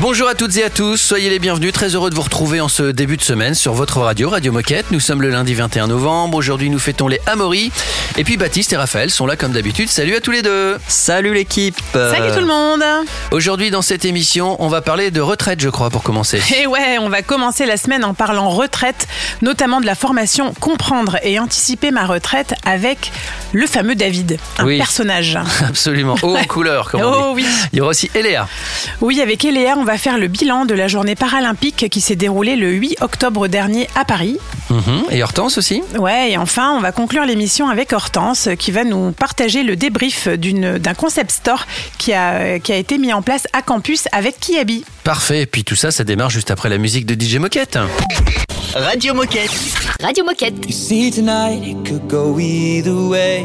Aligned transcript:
Bonjour 0.00 0.28
à 0.28 0.34
toutes 0.34 0.56
et 0.56 0.64
à 0.64 0.70
tous, 0.70 0.96
soyez 0.96 1.30
les 1.30 1.38
bienvenus, 1.38 1.72
très 1.72 1.94
heureux 1.94 2.10
de 2.10 2.14
vous 2.14 2.22
retrouver 2.22 2.60
en 2.60 2.68
ce 2.68 2.82
début 2.90 3.16
de 3.16 3.22
semaine 3.22 3.54
sur 3.54 3.72
votre 3.72 3.98
radio, 4.00 4.30
Radio 4.30 4.50
Moquette. 4.50 4.86
Nous 4.90 4.98
sommes 5.00 5.22
le 5.22 5.30
lundi 5.30 5.54
21 5.54 5.86
novembre, 5.86 6.36
aujourd'hui 6.38 6.70
nous 6.70 6.78
fêtons 6.80 7.06
les 7.08 7.20
Amaury. 7.26 7.70
Et 8.16 8.24
puis 8.24 8.36
Baptiste 8.36 8.72
et 8.72 8.76
Raphaël 8.76 9.10
sont 9.10 9.26
là 9.26 9.36
comme 9.36 9.52
d'habitude, 9.52 9.88
salut 9.88 10.16
à 10.16 10.20
tous 10.20 10.32
les 10.32 10.42
deux 10.42 10.76
Salut 10.88 11.34
l'équipe 11.34 11.76
Salut 11.92 12.32
tout 12.32 12.40
le 12.40 12.46
monde 12.46 12.82
Aujourd'hui 13.30 13.70
dans 13.70 13.82
cette 13.82 14.04
émission, 14.04 14.56
on 14.60 14.68
va 14.68 14.80
parler 14.82 15.10
de 15.10 15.20
retraite 15.20 15.60
je 15.60 15.68
crois 15.68 15.90
pour 15.90 16.02
commencer. 16.02 16.42
Et 16.60 16.66
ouais, 16.66 16.98
on 16.98 17.08
va 17.08 17.22
commencer 17.22 17.64
la 17.66 17.76
semaine 17.76 18.04
en 18.04 18.14
parlant 18.14 18.48
retraite, 18.50 19.06
notamment 19.40 19.80
de 19.80 19.86
la 19.86 19.94
formation 19.94 20.52
Comprendre 20.58 21.18
et 21.22 21.38
anticiper 21.38 21.90
ma 21.92 22.06
retraite 22.06 22.54
avec 22.64 23.12
le 23.52 23.66
fameux 23.66 23.94
David, 23.94 24.38
un 24.58 24.64
Oui. 24.64 24.78
personnage. 24.78 25.38
Absolument, 25.68 26.16
haut 26.22 26.36
en 26.36 26.44
couleur 26.44 26.90
comme 26.90 27.02
on 27.02 27.12
Oh 27.12 27.32
oui. 27.34 27.46
Il 27.72 27.78
y 27.78 27.80
aura 27.80 27.90
aussi 27.90 28.10
Eléa. 28.14 28.48
Oui, 29.00 29.20
avec 29.20 29.44
Eléa, 29.44 29.71
on 29.78 29.84
va 29.84 29.98
faire 29.98 30.18
le 30.18 30.28
bilan 30.28 30.64
de 30.64 30.74
la 30.74 30.88
journée 30.88 31.14
paralympique 31.14 31.88
qui 31.90 32.00
s'est 32.00 32.16
déroulée 32.16 32.56
le 32.56 32.70
8 32.72 32.96
octobre 33.00 33.48
dernier 33.48 33.88
à 33.94 34.04
Paris. 34.04 34.38
Mhm. 34.70 35.04
Et 35.10 35.22
Hortense 35.22 35.58
aussi 35.58 35.82
Ouais, 35.98 36.32
et 36.32 36.36
enfin, 36.38 36.72
on 36.76 36.80
va 36.80 36.92
conclure 36.92 37.24
l'émission 37.24 37.68
avec 37.68 37.92
Hortense 37.92 38.48
qui 38.58 38.70
va 38.70 38.84
nous 38.84 39.12
partager 39.12 39.62
le 39.62 39.76
débrief 39.76 40.28
d'une- 40.28 40.78
d'un 40.78 40.94
concept 40.94 41.30
store 41.30 41.66
qui 41.98 42.12
a, 42.12 42.58
qui 42.58 42.72
a 42.72 42.76
été 42.76 42.98
mis 42.98 43.12
en 43.12 43.22
place 43.22 43.46
à 43.52 43.62
campus 43.62 44.04
avec 44.12 44.38
Kiabi. 44.40 44.84
Parfait, 45.04 45.42
et 45.42 45.46
puis 45.46 45.64
tout 45.64 45.76
ça, 45.76 45.90
ça 45.90 46.04
démarre 46.04 46.30
juste 46.30 46.50
après 46.50 46.68
la 46.68 46.78
musique 46.78 47.06
de 47.06 47.14
DJ 47.14 47.36
Moquette. 47.36 47.78
Radio 48.74 49.12
Moquette 49.14 49.50
Radio 50.02 50.24
Moquette. 50.24 50.54
You 50.66 50.72
see 50.72 51.10
tonight 51.10 51.62
it 51.66 51.86
could 51.88 52.06
go 52.08 52.38
either 52.38 52.92
way. 52.94 53.44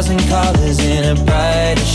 thousand 0.00 0.28
colors 0.28 0.78
in 0.78 1.04
a 1.04 1.24
brighter 1.24 1.47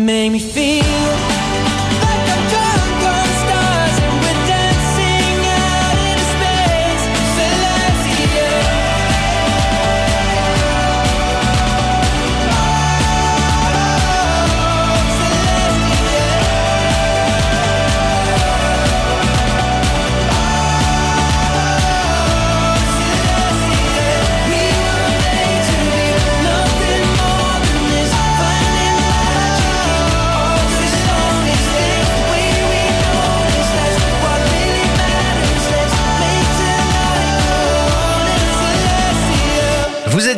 make 0.00 0.32
me 0.32 0.38
feel 0.38 0.79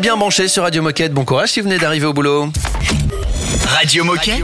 bien 0.03 0.17
branchés 0.17 0.49
sur 0.49 0.65
Radio 0.65 0.83
Moquette, 0.83 1.15
bon 1.15 1.25
courage 1.25 1.53
si 1.53 1.61
vous 1.61 1.69
venez 1.69 1.79
d'arriver 1.79 2.07
au 2.07 2.13
boulot. 2.13 2.49
Radio 3.65 4.03
Moquette 4.03 4.43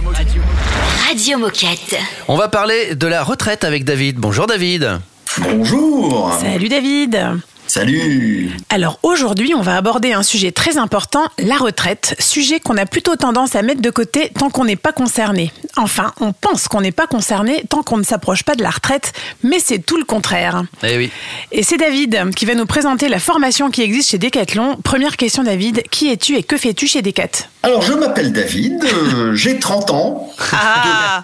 Radio 1.09 1.37
Moquette. 1.37 1.99
On 2.29 2.37
va 2.37 2.47
parler 2.47 2.95
de 2.95 3.07
la 3.09 3.25
retraite 3.25 3.65
avec 3.65 3.85
David. 3.85 4.19
Bonjour 4.19 4.47
David. 4.47 5.01
Bonjour 5.39 6.33
Salut 6.41 6.69
David 6.69 7.41
Salut 7.69 8.51
Alors 8.71 8.99
aujourd'hui, 9.03 9.53
on 9.55 9.61
va 9.61 9.77
aborder 9.77 10.15
un 10.15 10.23
sujet 10.23 10.53
très 10.53 10.79
important, 10.79 11.25
la 11.39 11.59
retraite. 11.59 12.17
Sujet 12.19 12.61
qu'on 12.61 12.79
a 12.79 12.87
plutôt 12.87 13.15
tendance 13.17 13.57
à 13.57 13.61
mettre 13.61 13.83
de 13.83 13.91
côté 13.91 14.33
tant 14.39 14.49
qu'on 14.49 14.65
n'est 14.65 14.75
pas 14.75 14.93
concerné. 14.93 15.53
Enfin, 15.77 16.15
on 16.19 16.33
pense 16.33 16.67
qu'on 16.67 16.81
n'est 16.81 16.93
pas 16.93 17.07
concerné 17.07 17.65
tant 17.69 17.83
qu'on 17.83 17.99
ne 17.99 18.05
s'approche 18.05 18.43
pas 18.43 18.55
de 18.55 18.63
la 18.63 18.71
retraite, 18.71 19.13
mais 19.43 19.59
c'est 19.63 19.81
tout 19.81 19.99
le 19.99 20.05
contraire. 20.05 20.63
Eh 20.83 20.97
oui. 20.97 21.11
Et 21.53 21.63
c'est 21.63 21.77
David 21.77 22.31
qui 22.35 22.47
va 22.47 22.55
nous 22.55 22.65
présenter 22.65 23.11
la 23.11 23.19
formation 23.19 23.71
qui 23.71 23.83
existe 23.83 24.13
chez 24.13 24.19
Decathlon. 24.19 24.77
Première 24.83 25.19
question 25.19 25.43
David, 25.43 25.83
qui 25.91 26.11
es-tu 26.11 26.37
et 26.37 26.43
que 26.43 26.57
fais-tu 26.57 26.87
chez 26.87 27.03
Decat? 27.03 27.49
Alors, 27.65 27.83
je 27.83 27.93
m'appelle 27.93 28.33
David, 28.33 28.83
euh, 28.83 29.35
j'ai 29.35 29.59
30 29.59 29.91
ans. 29.91 30.33
Ah 30.53 31.23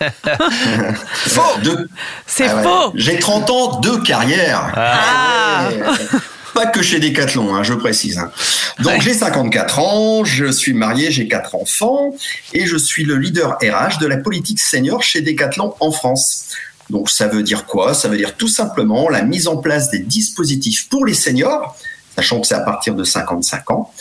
Faux 1.15 1.59
de... 1.63 1.89
C'est 2.27 2.49
Ah 2.49 2.57
ouais, 2.57 2.63
faux 2.63 2.93
J'ai 2.97 3.19
30 3.19 3.51
ans 3.51 3.81
de 3.81 3.97
carrière. 3.97 4.73
Ah. 4.77 5.69
Ouais. 5.71 6.19
Pas 6.55 6.67
que 6.67 6.83
chez 6.83 7.01
Decathlon, 7.01 7.55
hein, 7.55 7.63
je 7.65 7.75
précise. 7.75 8.19
hein. 8.19 8.31
Donc 8.81 9.01
j'ai 9.03 9.13
54 9.13 9.79
ans, 9.81 10.25
je 10.25 10.51
suis 10.51 10.73
marié, 10.73 11.11
j'ai 11.11 11.27
quatre 11.29 11.55
enfants 11.57 12.15
et 12.53 12.67
je 12.67 12.77
suis 12.77 13.05
le 13.05 13.17
leader 13.17 13.59
RH 13.61 13.99
de 14.01 14.07
la 14.07 14.17
politique 14.17 14.61
senior 14.61 15.03
chez 15.03 15.21
Decathlon 15.21 15.75
en 15.81 15.91
France. 15.91 16.47
Donc 16.91 17.11
ça 17.11 17.27
veut 17.27 17.43
dire 17.43 17.67
quoi? 17.67 17.93
Ça 17.95 18.09
veut 18.09 18.17
dire 18.17 18.37
tout 18.37 18.49
simplement 18.49 19.09
la 19.09 19.23
mise 19.23 19.49
en 19.49 19.57
place 19.57 19.91
des 19.91 19.99
dispositifs 19.99 20.89
pour 20.89 21.05
les 21.05 21.15
seniors, 21.15 21.77
sachant 22.17 22.41
que 22.41 22.47
c'est 22.47 22.55
à 22.55 22.61
partir 22.61 22.95
de 22.95 23.03
55 23.05 23.71
ans, 23.73 23.93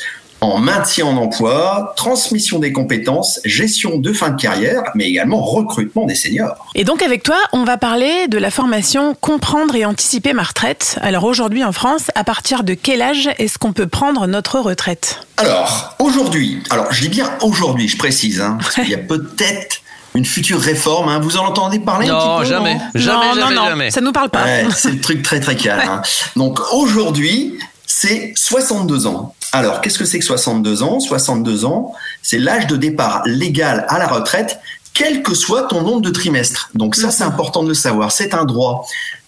en 0.43 0.57
maintien 0.59 1.05
en 1.05 1.15
emploi, 1.17 1.93
transmission 1.95 2.59
des 2.59 2.73
compétences, 2.73 3.39
gestion 3.45 3.97
de 3.97 4.11
fin 4.13 4.29
de 4.29 4.39
carrière, 4.41 4.83
mais 4.93 5.05
également 5.05 5.41
recrutement 5.41 6.05
des 6.05 6.15
seniors. 6.15 6.67
Et 6.75 6.83
donc 6.83 7.01
avec 7.01 7.23
toi, 7.23 7.37
on 7.53 7.63
va 7.63 7.77
parler 7.77 8.27
de 8.27 8.37
la 8.37 8.51
formation 8.51 9.15
Comprendre 9.21 9.75
et 9.75 9.85
anticiper 9.85 10.33
ma 10.33 10.43
retraite. 10.43 10.97
Alors 11.01 11.23
aujourd'hui 11.23 11.63
en 11.63 11.71
France, 11.71 12.11
à 12.15 12.23
partir 12.23 12.63
de 12.63 12.73
quel 12.73 13.01
âge 13.01 13.29
est-ce 13.39 13.57
qu'on 13.57 13.73
peut 13.73 13.87
prendre 13.87 14.27
notre 14.27 14.59
retraite? 14.59 15.21
Alors, 15.37 15.95
aujourd'hui, 15.99 16.61
alors 16.69 16.91
je 16.91 17.01
dis 17.01 17.09
bien 17.09 17.29
aujourd'hui, 17.41 17.87
je 17.87 17.97
précise, 17.97 18.41
hein, 18.41 18.57
parce 18.59 18.75
qu'il 18.75 18.89
y 18.89 18.95
a 18.95 18.97
peut-être 19.07 19.77
une 20.15 20.25
future 20.25 20.59
réforme, 20.59 21.09
hein, 21.09 21.19
vous 21.19 21.37
en 21.37 21.45
entendez 21.45 21.79
parler 21.79 22.07
un 22.09 22.13
Non, 22.13 22.19
petit 22.37 22.43
peu, 22.49 22.53
jamais. 22.53 22.75
non? 22.75 22.81
Jamais, 22.95 23.25
non, 23.27 23.33
jamais, 23.33 23.55
non, 23.55 23.61
non, 23.61 23.67
jamais. 23.69 23.91
ça 23.91 24.01
nous 24.01 24.11
parle 24.11 24.29
pas. 24.29 24.43
Ouais, 24.43 24.65
c'est 24.75 24.91
le 24.91 24.99
truc 25.01 25.23
très 25.23 25.39
très 25.39 25.55
calme. 25.55 25.81
hein. 25.89 26.01
Donc 26.35 26.59
aujourd'hui, 26.73 27.57
c'est 27.87 28.33
62 28.35 29.07
ans. 29.07 29.33
Alors, 29.53 29.81
qu'est-ce 29.81 29.99
que 29.99 30.05
c'est 30.05 30.19
que 30.19 30.25
62 30.25 30.83
ans? 30.83 30.99
62 30.99 31.65
ans, 31.65 31.93
c'est 32.21 32.39
l'âge 32.39 32.67
de 32.67 32.75
départ 32.75 33.21
légal 33.25 33.85
à 33.87 33.99
la 33.99 34.07
retraite, 34.07 34.59
quel 34.93 35.23
que 35.23 35.33
soit 35.35 35.63
ton 35.63 35.81
nombre 35.83 36.01
de 36.01 36.09
trimestres. 36.09 36.69
Donc 36.73 36.95
ça, 36.95 37.11
c'est 37.11 37.23
important 37.23 37.63
de 37.63 37.69
le 37.69 37.73
savoir. 37.73 38.11
C'est 38.11 38.33
un 38.33 38.45
droit. 38.45 38.85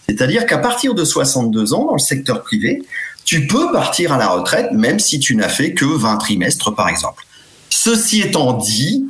C'est-à-dire 0.09 0.45
qu'à 0.45 0.57
partir 0.57 0.93
de 0.95 1.05
62 1.05 1.73
ans, 1.73 1.85
dans 1.85 1.93
le 1.93 1.99
secteur 1.99 2.41
privé, 2.41 2.83
tu 3.23 3.47
peux 3.47 3.71
partir 3.71 4.11
à 4.13 4.17
la 4.17 4.27
retraite, 4.27 4.71
même 4.71 4.99
si 4.99 5.19
tu 5.19 5.35
n'as 5.35 5.49
fait 5.49 5.73
que 5.73 5.85
20 5.85 6.17
trimestres, 6.17 6.73
par 6.75 6.89
exemple. 6.89 7.25
Ceci 7.69 8.21
étant 8.21 8.53
dit, 8.53 9.05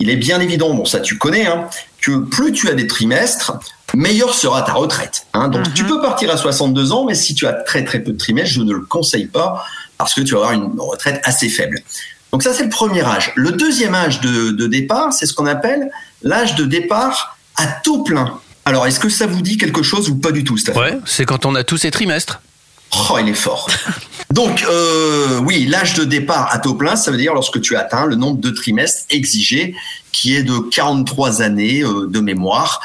il 0.00 0.10
est 0.10 0.16
bien 0.16 0.40
évident, 0.40 0.74
bon 0.74 0.84
ça 0.84 0.98
tu 0.98 1.18
connais, 1.18 1.46
hein, 1.46 1.68
que 2.00 2.18
plus 2.18 2.52
tu 2.52 2.68
as 2.68 2.74
des 2.74 2.88
trimestres, 2.88 3.52
meilleure 3.94 4.34
sera 4.34 4.62
ta 4.62 4.72
retraite. 4.72 5.26
hein. 5.34 5.48
Donc 5.48 5.72
tu 5.74 5.84
peux 5.84 6.00
partir 6.00 6.30
à 6.32 6.36
62 6.36 6.90
ans, 6.92 7.04
mais 7.04 7.14
si 7.14 7.34
tu 7.36 7.46
as 7.46 7.52
très 7.52 7.84
très 7.84 8.00
peu 8.00 8.12
de 8.12 8.18
trimestres, 8.18 8.54
je 8.54 8.62
ne 8.62 8.72
le 8.72 8.80
conseille 8.80 9.26
pas 9.26 9.64
parce 10.04 10.14
que 10.14 10.20
tu 10.20 10.34
vas 10.34 10.40
avoir 10.40 10.52
une 10.52 10.78
retraite 10.78 11.20
assez 11.24 11.48
faible. 11.48 11.80
Donc 12.32 12.42
ça 12.42 12.52
c'est 12.54 12.64
le 12.64 12.70
premier 12.70 13.02
âge. 13.02 13.32
Le 13.36 13.52
deuxième 13.52 13.94
âge 13.94 14.20
de, 14.20 14.50
de 14.50 14.66
départ, 14.66 15.12
c'est 15.12 15.26
ce 15.26 15.34
qu'on 15.34 15.46
appelle 15.46 15.90
l'âge 16.22 16.54
de 16.54 16.64
départ 16.64 17.36
à 17.56 17.66
taux 17.66 18.02
plein. 18.02 18.40
Alors 18.64 18.86
est-ce 18.86 19.00
que 19.00 19.08
ça 19.08 19.26
vous 19.26 19.42
dit 19.42 19.58
quelque 19.58 19.82
chose 19.82 20.08
ou 20.08 20.16
pas 20.16 20.32
du 20.32 20.44
tout, 20.44 20.56
Stéphane? 20.56 20.82
Ouais, 20.82 20.98
c'est 21.04 21.24
quand 21.24 21.46
on 21.46 21.54
a 21.54 21.64
tous 21.64 21.78
ces 21.78 21.90
trimestres. 21.90 22.40
Oh, 23.10 23.18
il 23.18 23.28
est 23.28 23.34
fort. 23.34 23.70
Donc, 24.30 24.64
euh, 24.68 25.38
oui, 25.40 25.66
l'âge 25.66 25.94
de 25.94 26.04
départ 26.04 26.52
à 26.52 26.58
taux 26.58 26.74
plein, 26.74 26.96
ça 26.96 27.10
veut 27.10 27.16
dire 27.16 27.34
lorsque 27.34 27.60
tu 27.60 27.76
atteins 27.76 28.06
le 28.06 28.16
nombre 28.16 28.40
de 28.40 28.50
trimestres 28.50 29.04
exigé, 29.10 29.74
qui 30.10 30.34
est 30.34 30.42
de 30.42 30.58
43 30.58 31.42
années 31.42 31.82
euh, 31.82 32.06
de 32.08 32.20
mémoire. 32.20 32.80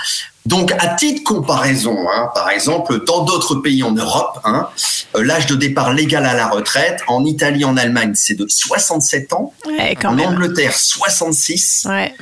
Donc, 0.48 0.72
à 0.80 0.88
titre 0.96 1.24
comparaison, 1.26 1.98
hein, 2.10 2.30
par 2.34 2.50
exemple, 2.50 3.04
dans 3.06 3.26
d'autres 3.26 3.56
pays 3.56 3.84
en 3.84 3.92
Europe, 3.92 4.40
hein, 4.46 4.70
euh, 5.18 5.24
l'âge 5.24 5.46
de 5.46 5.56
départ 5.56 5.92
légal 5.94 6.26
à 6.26 6.34
la 6.36 6.48
retraite, 6.48 7.02
en 7.08 7.26
Italie, 7.26 7.66
en 7.66 7.76
Allemagne, 7.76 8.14
c'est 8.16 8.36
de 8.36 8.46
67 8.48 9.34
ans, 9.34 9.52
Ouais, 9.66 9.98
quand 10.02 10.10
en 10.10 10.14
même. 10.14 10.30
Angleterre, 10.30 10.74
66, 10.74 11.86
Ouais. 11.90 12.14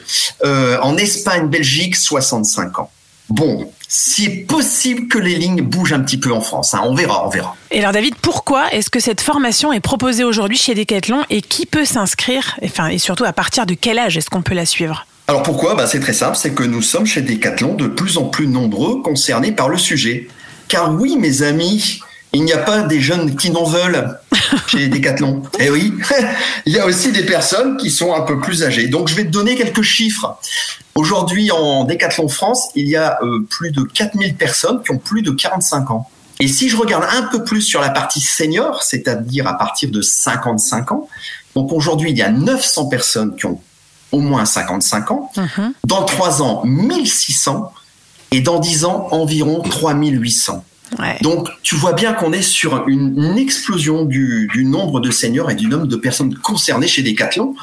euh, 0.44 0.80
en 0.82 0.98
Espagne, 0.98 1.50
Belgique, 1.50 1.96
65 1.96 2.80
ans. 2.80 2.90
Bon, 3.30 3.72
c'est 3.88 4.30
possible 4.48 5.08
que 5.08 5.20
les 5.20 5.36
lignes 5.36 5.62
bougent 5.62 5.94
un 5.94 6.00
petit 6.02 6.18
peu 6.20 6.32
en 6.34 6.42
France. 6.42 6.74
hein, 6.74 6.82
on 6.84 6.96
verra, 6.96 7.28
on 7.28 7.30
verra. 7.30 7.56
Et 7.70 7.80
alors 7.80 7.92
David, 7.92 8.16
pourquoi 8.16 8.72
est-ce 8.74 8.90
que 8.90 9.00
cette 9.00 9.22
formation 9.22 9.72
est 9.72 9.80
proposée 9.82 10.24
aujourd'hui 10.24 10.58
chez 10.58 10.74
Decathlon 10.74 11.24
et 11.30 11.42
qui 11.44 11.68
peut 11.68 11.86
s'inscrire 11.86 12.58
Enfin, 12.64 12.88
et 12.88 12.98
surtout 12.98 13.24
à 13.26 13.34
partir 13.34 13.68
de 13.68 13.76
quel 13.76 14.00
âge 14.00 14.18
est-ce 14.18 14.30
qu'on 14.32 14.42
peut 14.42 14.56
la 14.56 14.66
suivre? 14.66 15.06
Alors 15.28 15.44
pourquoi 15.44 15.76
bah, 15.76 15.88
C'est 15.88 16.00
très 16.00 16.14
simple, 16.14 16.38
c'est 16.38 16.54
que 16.54 16.64
nous 16.64 16.82
sommes 16.82 17.06
chez 17.06 17.22
Decathlon 17.22 17.74
de 17.74 17.88
plus 17.88 18.18
en 18.18 18.26
plus 18.26 18.48
nombreux 18.48 19.02
concernés 19.02 19.52
par 19.52 19.70
le 19.70 19.78
sujet. 19.78 20.28
Car 20.68 20.94
oui, 20.94 21.18
mes 21.18 21.42
amis, 21.42 22.00
il 22.34 22.44
n'y 22.44 22.54
a 22.54 22.60
pas 22.60 22.82
des 22.82 23.02
jeunes 23.02 23.36
qui 23.36 23.50
n'en 23.50 23.64
veulent 23.64 24.20
chez 24.68 24.88
Decathlon. 24.88 25.42
Eh 25.60 25.70
oui, 25.70 25.94
il 26.66 26.74
y 26.74 26.80
a 26.80 26.86
aussi 26.86 27.12
des 27.12 27.24
personnes 27.24 27.78
qui 27.78 27.90
sont 27.90 28.14
un 28.14 28.22
peu 28.22 28.40
plus 28.40 28.64
âgées. 28.64 28.88
Donc 28.88 29.08
je 29.08 29.16
vais 29.16 29.26
te 29.26 29.32
donner 29.32 29.56
quelques 29.56 29.82
chiffres. 29.82 30.38
Aujourd'hui, 30.94 31.50
en 31.52 31.86
Decathlon 31.86 32.28
France, 32.28 32.70
il 32.76 32.88
y 32.88 32.96
a 32.96 33.18
euh, 33.24 33.46
plus 33.50 33.72
de 33.72 33.82
4000 33.82 34.36
personnes 34.36 34.82
qui 34.84 34.92
ont 34.92 34.98
plus 34.98 35.24
de 35.24 35.32
45 35.32 35.92
ans. 35.92 36.10
Et 36.40 36.48
si 36.48 36.70
je 36.70 36.78
regarde 36.78 37.06
un 37.10 37.24
peu 37.24 37.44
plus 37.44 37.62
sur 37.62 37.82
la 37.82 37.90
partie 37.90 38.22
senior, 38.22 38.84
c'est-à-dire 38.84 39.48
à 39.48 39.58
partir 39.58 39.90
de 39.90 40.02
55 40.02 40.92
ans, 40.92 41.08
donc 41.56 41.72
aujourd'hui, 41.72 42.12
il 42.12 42.18
y 42.18 42.22
a 42.22 42.30
900 42.30 42.88
personnes 42.88 43.36
qui 43.36 43.46
ont 43.46 43.60
au 44.12 44.20
moins 44.20 44.46
55 44.46 45.12
ans. 45.12 45.32
Dans 45.86 46.04
3 46.04 46.42
ans, 46.42 46.62
1600. 46.66 47.72
Et 48.32 48.42
dans 48.42 48.60
10 48.60 48.86
ans, 48.86 49.08
environ 49.12 49.62
3800. 49.62 50.64
Ouais. 51.00 51.18
Donc, 51.22 51.50
tu 51.64 51.76
vois 51.76 51.94
bien 51.94 52.14
qu'on 52.14 52.32
est 52.32 52.42
sur 52.42 52.88
une, 52.88 53.16
une 53.18 53.38
explosion 53.38 54.06
du, 54.06 54.50
du 54.54 54.66
nombre 54.66 55.00
de 55.00 55.12
seniors 55.12 55.50
et 55.52 55.56
du 55.56 55.68
nombre 55.68 55.88
de 55.88 55.96
personnes 55.96 56.36
concernées 56.36 56.88
chez 56.88 57.02
Decathlon 57.02 57.56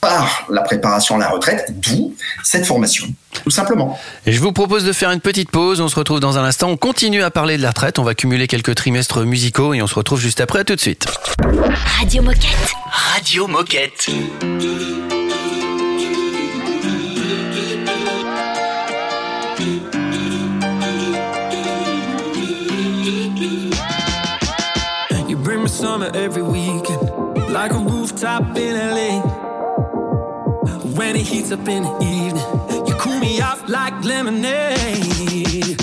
par 0.00 0.46
la 0.50 0.62
préparation 0.62 1.16
à 1.16 1.18
la 1.18 1.28
retraite, 1.28 1.74
d'où 1.80 2.14
cette 2.44 2.66
formation, 2.66 3.06
tout 3.32 3.50
simplement. 3.50 3.98
Et 4.26 4.32
je 4.32 4.40
vous 4.40 4.52
propose 4.52 4.84
de 4.84 4.92
faire 4.92 5.10
une 5.10 5.20
petite 5.20 5.50
pause. 5.50 5.80
On 5.80 5.88
se 5.88 5.96
retrouve 5.96 6.20
dans 6.20 6.38
un 6.38 6.44
instant. 6.44 6.68
On 6.68 6.76
continue 6.76 7.22
à 7.22 7.30
parler 7.30 7.56
de 7.56 7.62
la 7.62 7.70
retraite. 7.70 7.98
On 7.98 8.04
va 8.04 8.14
cumuler 8.14 8.46
quelques 8.46 8.74
trimestres 8.74 9.24
musicaux 9.24 9.74
et 9.74 9.82
on 9.82 9.86
se 9.86 9.94
retrouve 9.94 10.20
juste 10.20 10.40
après. 10.40 10.60
À 10.60 10.64
tout 10.64 10.76
de 10.76 10.80
suite. 10.80 11.06
Radio 11.98 12.22
Moquette. 12.22 12.72
Radio 12.92 13.46
Moquette. 13.46 14.10
Heats 31.36 31.52
up 31.52 31.68
in 31.68 31.82
the 31.82 31.92
evening, 32.00 32.86
you 32.88 32.94
cool 32.94 33.18
me 33.18 33.42
off 33.42 33.68
like 33.68 33.92
lemonade. 34.02 35.78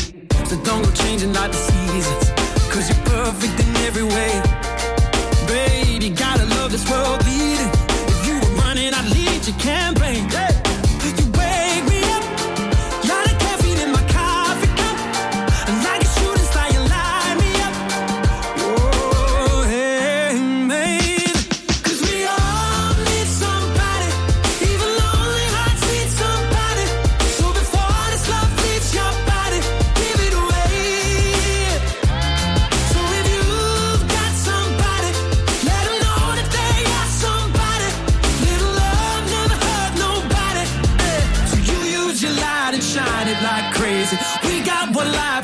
So 0.47 0.59
don't 0.63 0.81
go 0.83 0.91
changing 0.93 1.31
like 1.33 1.51
the 1.51 1.57
seasons, 1.57 2.31
cause 2.73 2.89
you're 2.89 3.05
perfect 3.05 3.59
in 3.59 3.75
every 3.85 4.03
way. 4.03 4.52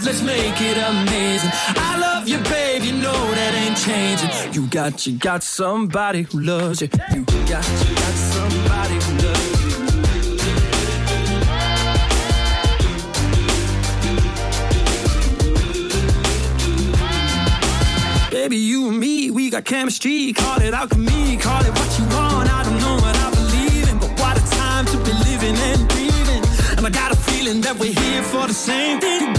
let's 0.09 0.21
make 0.21 0.61
it 0.61 0.77
amazing. 0.77 1.51
I 1.75 1.97
love 1.99 2.27
you, 2.27 2.37
babe, 2.49 2.83
you 2.83 2.93
know 2.93 3.31
that 3.31 3.53
ain't 3.53 3.77
changing. 3.77 4.53
You 4.53 4.67
got, 4.67 5.05
you 5.05 5.17
got 5.17 5.43
somebody 5.43 6.23
who 6.23 6.39
loves 6.41 6.81
you. 6.81 6.89
You 7.13 7.23
got, 7.25 7.37
you 7.45 7.95
got 7.95 8.15
somebody 8.33 8.95
who 8.95 9.13
loves 9.27 9.63
you. 9.63 9.69
Baby, 18.31 18.57
you 18.57 18.89
and 18.89 18.99
me, 18.99 19.31
we 19.31 19.49
got 19.49 19.65
chemistry. 19.65 20.33
Call 20.33 20.61
it 20.61 20.73
alchemy, 20.73 21.37
call 21.37 21.63
it 21.65 21.71
what 21.71 21.99
you 21.99 22.05
want. 22.15 22.49
I 22.51 22.63
don't 22.63 22.79
know 22.79 22.95
what 22.95 23.15
I 23.15 23.29
believe 23.31 23.89
in, 23.89 23.97
but 23.99 24.11
what 24.19 24.37
a 24.37 24.45
time 24.55 24.85
to 24.85 24.97
be 24.97 25.13
living 25.29 25.55
and 25.55 25.87
breathing. 25.89 26.43
And 26.77 26.85
I 26.85 26.89
got 26.89 27.11
a 27.11 27.15
feeling 27.15 27.61
that 27.61 27.77
we're 27.77 27.93
here 27.93 28.23
for 28.23 28.47
the 28.47 28.53
same 28.53 28.99
thing. 28.99 29.38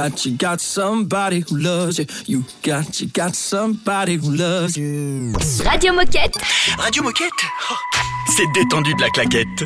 got, 0.00 0.24
you 0.24 0.36
got 0.36 0.60
somebody 0.60 1.40
who 1.40 1.58
loves 1.58 1.98
you. 1.98 2.06
You 2.26 2.44
got, 2.62 3.00
you 3.00 3.08
got 3.08 3.34
somebody 3.34 4.16
who 4.16 4.30
loves 4.34 4.76
you. 4.76 5.32
Radio 5.64 5.92
Moquette. 5.92 6.36
Radio 6.78 7.02
Moquette. 7.02 7.44
Oh, 7.70 7.76
C'est 8.28 8.46
détendu 8.54 8.94
de 8.94 9.00
la 9.02 9.10
claquette. 9.10 9.64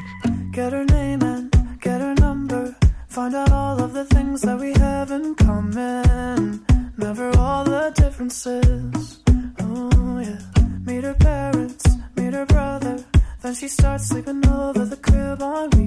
Get 0.50 0.72
her 0.72 0.84
name 0.86 1.22
and 1.22 1.50
get 1.80 2.00
her 2.00 2.14
number. 2.14 2.74
Find 3.08 3.34
out 3.34 3.52
all 3.52 3.80
of 3.80 3.92
the 3.92 4.04
things 4.06 4.40
that 4.42 4.58
we 4.58 4.72
have 4.72 5.12
in 5.12 5.36
common. 5.36 6.64
Never 6.96 7.30
all 7.38 7.64
the 7.64 7.92
differences. 7.94 9.20
Oh, 9.60 10.18
yeah. 10.18 10.38
Meet 10.84 11.04
her 11.04 11.14
parents, 11.14 11.84
meet 12.16 12.34
her 12.34 12.46
brother. 12.46 12.96
Then 13.40 13.54
she 13.54 13.68
starts 13.68 14.08
sleeping 14.08 14.44
over 14.48 14.84
the 14.84 14.96
crib 14.96 15.42
on 15.42 15.68
me. 15.76 15.83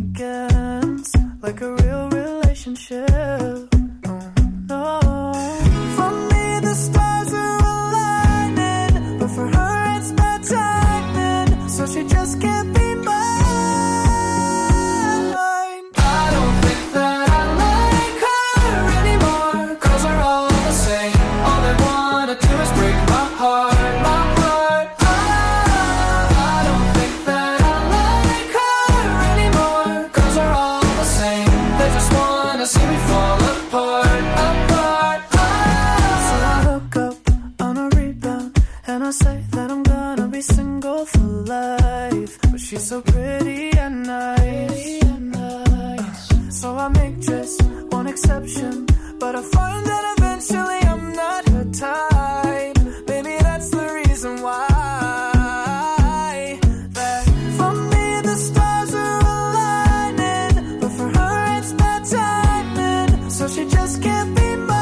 every. 64.07 64.76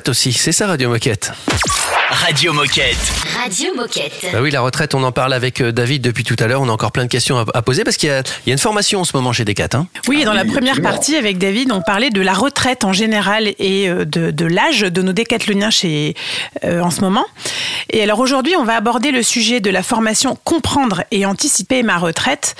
Retraite 0.00 0.08
aussi. 0.08 0.32
C'est 0.32 0.52
ça 0.52 0.66
Radio 0.66 0.88
Moquette. 0.88 1.32
Radio 2.10 2.52
Moquette. 2.52 2.96
Radio 3.40 3.74
Moquette. 3.76 4.12
Bah 4.32 4.38
oui, 4.42 4.50
la 4.50 4.62
retraite, 4.62 4.94
on 4.94 5.02
en 5.04 5.12
parle 5.12 5.32
avec 5.32 5.60
euh, 5.60 5.72
David 5.72 6.02
depuis 6.02 6.24
tout 6.24 6.36
à 6.40 6.46
l'heure. 6.46 6.60
On 6.62 6.68
a 6.68 6.72
encore 6.72 6.90
plein 6.90 7.04
de 7.04 7.08
questions 7.10 7.38
à, 7.38 7.44
à 7.54 7.62
poser 7.62 7.84
parce 7.84 7.96
qu'il 7.98 8.08
y, 8.08 8.12
a- 8.12 8.20
il 8.46 8.48
y 8.48 8.50
a 8.50 8.52
une 8.54 8.58
formation 8.58 9.00
en 9.00 9.04
ce 9.04 9.14
moment 9.16 9.32
chez 9.32 9.44
Decat. 9.44 9.68
Hein. 9.74 9.86
Oui, 10.08 10.22
et 10.22 10.24
dans 10.24 10.32
la 10.32 10.42
oui, 10.42 10.48
première 10.50 10.72
absolument. 10.72 10.90
partie 10.90 11.16
avec 11.16 11.38
David, 11.38 11.70
on 11.70 11.82
parlait 11.82 12.10
de 12.10 12.20
la 12.20 12.32
retraite 12.32 12.84
en 12.84 12.92
général 12.92 13.48
et 13.58 13.88
euh, 13.88 14.04
de, 14.04 14.30
de 14.30 14.44
l'âge 14.46 14.80
de 14.80 15.02
nos 15.02 15.12
décathloniens 15.12 15.70
chez, 15.70 16.14
euh, 16.64 16.80
en 16.80 16.90
ce 16.90 17.00
moment. 17.02 17.26
Et 17.90 18.02
alors 18.02 18.18
aujourd'hui, 18.20 18.56
on 18.56 18.64
va 18.64 18.74
aborder 18.76 19.10
le 19.12 19.22
sujet 19.22 19.60
de 19.60 19.70
la 19.70 19.82
formation 19.82 20.36
Comprendre 20.44 21.02
et 21.10 21.26
anticiper 21.26 21.82
ma 21.82 21.98
retraite. 21.98 22.54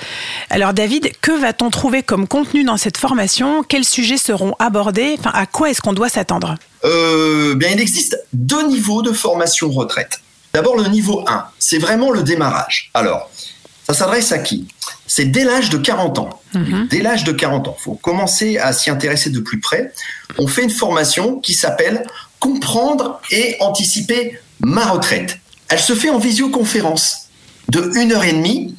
Alors 0.49 0.73
David, 0.73 1.11
que 1.21 1.31
va-t-on 1.31 1.71
trouver 1.71 2.03
comme 2.03 2.27
contenu 2.27 2.63
dans 2.63 2.77
cette 2.77 2.97
formation? 2.97 3.63
Quels 3.63 3.85
sujets 3.85 4.17
seront 4.17 4.53
abordés? 4.59 5.15
Enfin, 5.19 5.31
à 5.33 5.45
quoi 5.45 5.69
est-ce 5.71 5.81
qu'on 5.81 5.93
doit 5.93 6.09
s'attendre? 6.09 6.55
Euh, 6.83 7.55
bien, 7.55 7.69
il 7.69 7.79
existe 7.79 8.19
deux 8.33 8.67
niveaux 8.67 9.01
de 9.01 9.11
formation 9.11 9.69
retraite. 9.69 10.21
D'abord, 10.53 10.75
le 10.75 10.87
niveau 10.87 11.23
1, 11.27 11.45
c'est 11.59 11.77
vraiment 11.77 12.11
le 12.11 12.23
démarrage. 12.23 12.91
Alors, 12.93 13.29
ça 13.87 13.93
s'adresse 13.93 14.31
à 14.31 14.39
qui? 14.39 14.67
C'est 15.07 15.25
dès 15.25 15.43
l'âge 15.43 15.69
de 15.69 15.77
40 15.77 16.19
ans. 16.19 16.41
Dès 16.89 17.01
l'âge 17.01 17.23
de 17.23 17.31
40 17.31 17.67
ans, 17.67 17.75
il 17.79 17.83
faut 17.83 17.93
commencer 17.95 18.57
à 18.57 18.73
s'y 18.73 18.89
intéresser 18.89 19.29
de 19.29 19.39
plus 19.39 19.59
près. 19.59 19.93
On 20.37 20.47
fait 20.47 20.63
une 20.63 20.69
formation 20.69 21.39
qui 21.39 21.53
s'appelle 21.53 22.05
Comprendre 22.39 23.21
et 23.29 23.55
anticiper 23.59 24.39
ma 24.59 24.85
retraite. 24.85 25.39
Elle 25.69 25.79
se 25.79 25.93
fait 25.93 26.09
en 26.09 26.17
visioconférence 26.17 27.29
de 27.69 27.91
une 27.95 28.11
heure 28.11 28.23
et 28.23 28.33
demie 28.33 28.75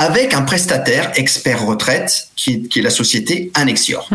avec 0.00 0.32
un 0.32 0.40
prestataire 0.40 1.12
expert 1.16 1.62
retraite 1.62 2.28
qui 2.34 2.54
est, 2.54 2.68
qui 2.68 2.78
est 2.78 2.82
la 2.82 2.88
société 2.88 3.50
Annexior. 3.52 4.08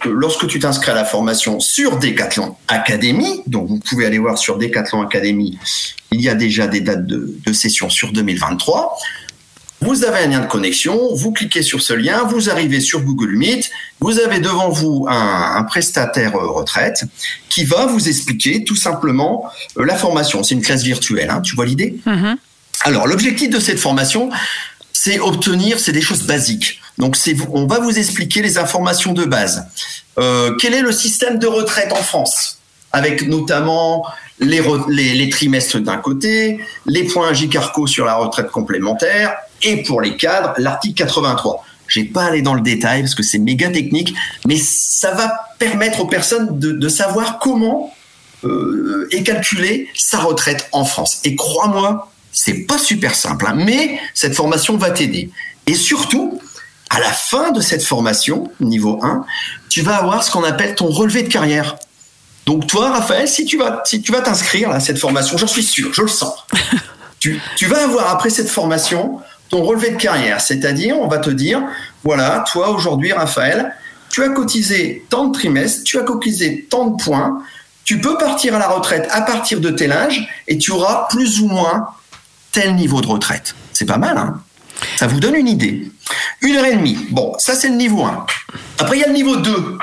Que 0.00 0.08
Lorsque 0.08 0.46
tu 0.46 0.60
t'inscris 0.60 0.92
à 0.92 0.94
la 0.94 1.04
formation 1.04 1.58
sur 1.58 1.98
Decathlon 1.98 2.54
Academy, 2.68 3.42
donc 3.48 3.66
vous 3.66 3.80
pouvez 3.80 4.06
aller 4.06 4.18
voir 4.18 4.38
sur 4.38 4.58
Decathlon 4.58 5.02
Academy, 5.02 5.58
il 6.12 6.20
y 6.20 6.28
a 6.28 6.36
déjà 6.36 6.68
des 6.68 6.80
dates 6.80 7.04
de, 7.04 7.36
de 7.44 7.52
session 7.52 7.90
sur 7.90 8.12
2023. 8.12 8.96
Vous 9.80 10.04
avez 10.04 10.20
un 10.20 10.28
lien 10.28 10.40
de 10.40 10.46
connexion, 10.46 11.12
vous 11.16 11.32
cliquez 11.32 11.62
sur 11.62 11.82
ce 11.82 11.94
lien, 11.94 12.22
vous 12.22 12.48
arrivez 12.48 12.78
sur 12.78 13.00
Google 13.00 13.34
Meet, 13.34 13.72
vous 13.98 14.20
avez 14.20 14.38
devant 14.38 14.68
vous 14.68 15.06
un, 15.08 15.56
un 15.56 15.64
prestataire 15.64 16.36
euh, 16.36 16.46
retraite 16.46 17.06
qui 17.48 17.64
va 17.64 17.86
vous 17.86 18.08
expliquer 18.08 18.62
tout 18.62 18.76
simplement 18.76 19.50
euh, 19.78 19.84
la 19.84 19.96
formation. 19.96 20.44
C'est 20.44 20.54
une 20.54 20.62
classe 20.62 20.84
virtuelle, 20.84 21.28
hein, 21.28 21.40
tu 21.40 21.56
vois 21.56 21.66
l'idée? 21.66 21.96
Alors, 22.84 23.06
l'objectif 23.06 23.48
de 23.48 23.58
cette 23.60 23.78
formation, 23.78 24.30
c'est 25.04 25.20
obtenir, 25.20 25.78
c'est 25.78 25.92
des 25.92 26.00
choses 26.00 26.22
basiques. 26.22 26.80
Donc, 26.96 27.14
on 27.52 27.66
va 27.66 27.78
vous 27.78 27.98
expliquer 27.98 28.40
les 28.40 28.56
informations 28.56 29.12
de 29.12 29.26
base. 29.26 29.66
Euh, 30.18 30.54
quel 30.58 30.72
est 30.72 30.80
le 30.80 30.92
système 30.92 31.38
de 31.38 31.46
retraite 31.46 31.92
en 31.92 32.02
France? 32.10 32.58
Avec 32.90 33.28
notamment 33.28 34.06
les, 34.38 34.62
re- 34.62 34.88
les, 34.88 35.12
les 35.12 35.28
trimestres 35.28 35.78
d'un 35.78 35.98
côté, 35.98 36.58
les 36.86 37.04
points 37.04 37.34
JCARCO 37.34 37.86
sur 37.86 38.06
la 38.06 38.14
retraite 38.14 38.50
complémentaire, 38.50 39.34
et 39.62 39.82
pour 39.82 40.00
les 40.00 40.16
cadres, 40.16 40.54
l'article 40.56 40.94
83. 40.94 41.62
Je 41.86 42.00
vais 42.00 42.06
pas 42.06 42.24
aller 42.24 42.40
dans 42.40 42.54
le 42.54 42.62
détail 42.62 43.02
parce 43.02 43.14
que 43.14 43.22
c'est 43.22 43.38
méga 43.38 43.68
technique, 43.68 44.14
mais 44.46 44.56
ça 44.56 45.10
va 45.10 45.34
permettre 45.58 46.00
aux 46.00 46.06
personnes 46.06 46.58
de, 46.58 46.88
savoir 46.88 47.38
comment 47.40 47.92
euh, 48.44 49.06
est 49.10 49.22
calculée 49.22 49.88
sa 49.94 50.18
retraite 50.20 50.66
en 50.72 50.86
France. 50.86 51.20
Et 51.24 51.36
crois-moi, 51.36 52.10
c'est 52.34 52.66
pas 52.66 52.78
super 52.78 53.14
simple, 53.14 53.46
hein, 53.46 53.54
mais 53.56 53.98
cette 54.12 54.34
formation 54.34 54.76
va 54.76 54.90
t'aider. 54.90 55.30
Et 55.66 55.74
surtout, 55.74 56.40
à 56.90 57.00
la 57.00 57.12
fin 57.12 57.52
de 57.52 57.60
cette 57.60 57.82
formation, 57.82 58.50
niveau 58.60 58.98
1, 59.02 59.24
tu 59.70 59.80
vas 59.80 59.96
avoir 59.96 60.22
ce 60.22 60.30
qu'on 60.30 60.44
appelle 60.44 60.74
ton 60.74 60.88
relevé 60.88 61.22
de 61.22 61.28
carrière. 61.28 61.76
Donc 62.44 62.66
toi, 62.66 62.90
Raphaël, 62.90 63.26
si 63.26 63.46
tu 63.46 63.56
vas, 63.56 63.82
si 63.86 64.02
tu 64.02 64.12
vas 64.12 64.20
t'inscrire 64.20 64.70
à 64.70 64.80
cette 64.80 64.98
formation, 64.98 65.38
j'en 65.38 65.46
suis 65.46 65.62
sûr, 65.62 65.94
je 65.94 66.02
le 66.02 66.08
sens. 66.08 66.34
tu, 67.20 67.40
tu 67.56 67.66
vas 67.66 67.84
avoir 67.84 68.10
après 68.10 68.28
cette 68.30 68.50
formation 68.50 69.20
ton 69.48 69.62
relevé 69.62 69.90
de 69.90 69.96
carrière, 69.96 70.40
c'est-à-dire 70.40 70.98
on 70.98 71.06
va 71.06 71.18
te 71.18 71.30
dire, 71.30 71.62
voilà, 72.02 72.44
toi 72.50 72.70
aujourd'hui, 72.70 73.12
Raphaël, 73.12 73.74
tu 74.10 74.22
as 74.22 74.28
cotisé 74.30 75.04
tant 75.08 75.26
de 75.26 75.32
trimestres, 75.32 75.84
tu 75.84 75.98
as 75.98 76.02
cotisé 76.02 76.66
tant 76.68 76.86
de 76.86 77.02
points, 77.02 77.42
tu 77.84 78.00
peux 78.00 78.16
partir 78.16 78.54
à 78.54 78.58
la 78.58 78.68
retraite 78.68 79.06
à 79.10 79.22
partir 79.22 79.60
de 79.60 79.70
tel 79.70 79.92
âge 79.92 80.28
et 80.48 80.58
tu 80.58 80.70
auras 80.70 81.06
plus 81.10 81.40
ou 81.40 81.48
moins 81.48 81.88
tel 82.54 82.74
niveau 82.76 83.00
de 83.00 83.08
retraite. 83.08 83.54
C'est 83.72 83.84
pas 83.84 83.98
mal, 83.98 84.16
hein 84.16 84.40
Ça 84.96 85.06
vous 85.08 85.18
donne 85.20 85.34
une 85.34 85.48
idée. 85.48 85.90
Une 86.40 86.56
heure 86.56 86.64
et 86.64 86.76
demie. 86.76 86.96
Bon, 87.10 87.34
ça 87.38 87.54
c'est 87.56 87.68
le 87.68 87.74
niveau 87.74 88.04
1. 88.04 88.26
Après, 88.78 88.96
il 88.96 89.00
y 89.00 89.04
a 89.04 89.08
le 89.08 89.12
niveau 89.14 89.36
2. 89.36 89.78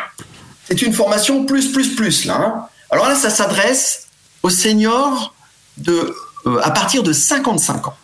C'est 0.67 0.82
une 0.82 0.93
formation 0.93 1.46
plus, 1.46 1.72
plus, 1.72 1.96
plus, 1.96 2.26
là. 2.26 2.36
hein. 2.36 2.65
Alors 2.89 3.08
là, 3.08 3.15
ça 3.15 3.30
s'adresse 3.30 4.08
aux 4.43 4.50
seniors 4.50 5.34
de, 5.78 6.15
euh, 6.46 6.60
à 6.63 6.72
partir 6.72 7.04
de 7.04 7.12
55 7.13 7.89
ans. 7.89 7.96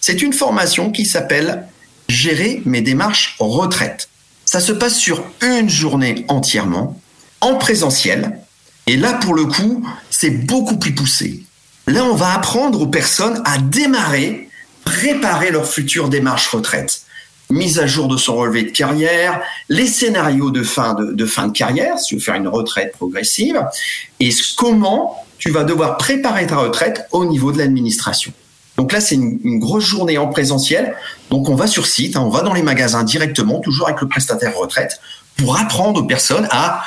C'est 0.00 0.22
une 0.22 0.32
formation 0.32 0.90
qui 0.90 1.04
s'appelle 1.04 1.66
Gérer 2.08 2.62
mes 2.64 2.80
démarches 2.82 3.36
retraite. 3.38 4.08
Ça 4.44 4.60
se 4.60 4.72
passe 4.72 4.96
sur 4.96 5.24
une 5.40 5.68
journée 5.68 6.24
entièrement, 6.28 7.00
en 7.40 7.54
présentiel. 7.56 8.38
Et 8.86 8.96
là, 8.96 9.14
pour 9.14 9.34
le 9.34 9.46
coup, 9.46 9.84
c'est 10.10 10.30
beaucoup 10.30 10.76
plus 10.76 10.94
poussé. 10.94 11.42
Là, 11.86 12.04
on 12.04 12.14
va 12.14 12.34
apprendre 12.34 12.80
aux 12.80 12.86
personnes 12.86 13.42
à 13.44 13.58
démarrer, 13.58 14.48
préparer 14.84 15.50
leur 15.50 15.66
future 15.66 16.08
démarche 16.08 16.48
retraite. 16.48 17.02
Mise 17.50 17.78
à 17.78 17.86
jour 17.86 18.08
de 18.08 18.16
son 18.16 18.36
relevé 18.36 18.62
de 18.62 18.70
carrière, 18.70 19.42
les 19.68 19.86
scénarios 19.86 20.50
de 20.50 20.62
fin 20.62 20.94
de, 20.94 21.52
carrière, 21.52 21.98
si 21.98 22.14
veux 22.14 22.20
faire 22.20 22.36
une 22.36 22.48
retraite 22.48 22.92
progressive, 22.92 23.60
et 24.20 24.30
comment 24.56 25.16
tu 25.38 25.50
vas 25.50 25.64
devoir 25.64 25.98
préparer 25.98 26.46
ta 26.46 26.56
retraite 26.56 27.06
au 27.10 27.24
niveau 27.24 27.52
de 27.52 27.58
l'administration. 27.58 28.32
Donc 28.76 28.92
là, 28.92 29.00
c'est 29.00 29.16
une, 29.16 29.38
une 29.44 29.58
grosse 29.58 29.84
journée 29.84 30.16
en 30.16 30.28
présentiel. 30.28 30.94
Donc 31.30 31.48
on 31.48 31.54
va 31.54 31.66
sur 31.66 31.86
site, 31.86 32.16
hein, 32.16 32.22
on 32.24 32.30
va 32.30 32.40
dans 32.42 32.54
les 32.54 32.62
magasins 32.62 33.02
directement, 33.02 33.60
toujours 33.60 33.88
avec 33.88 34.00
le 34.00 34.08
prestataire 34.08 34.56
retraite, 34.56 35.00
pour 35.36 35.58
apprendre 35.58 36.00
aux 36.00 36.04
personnes 36.04 36.46
à, 36.50 36.82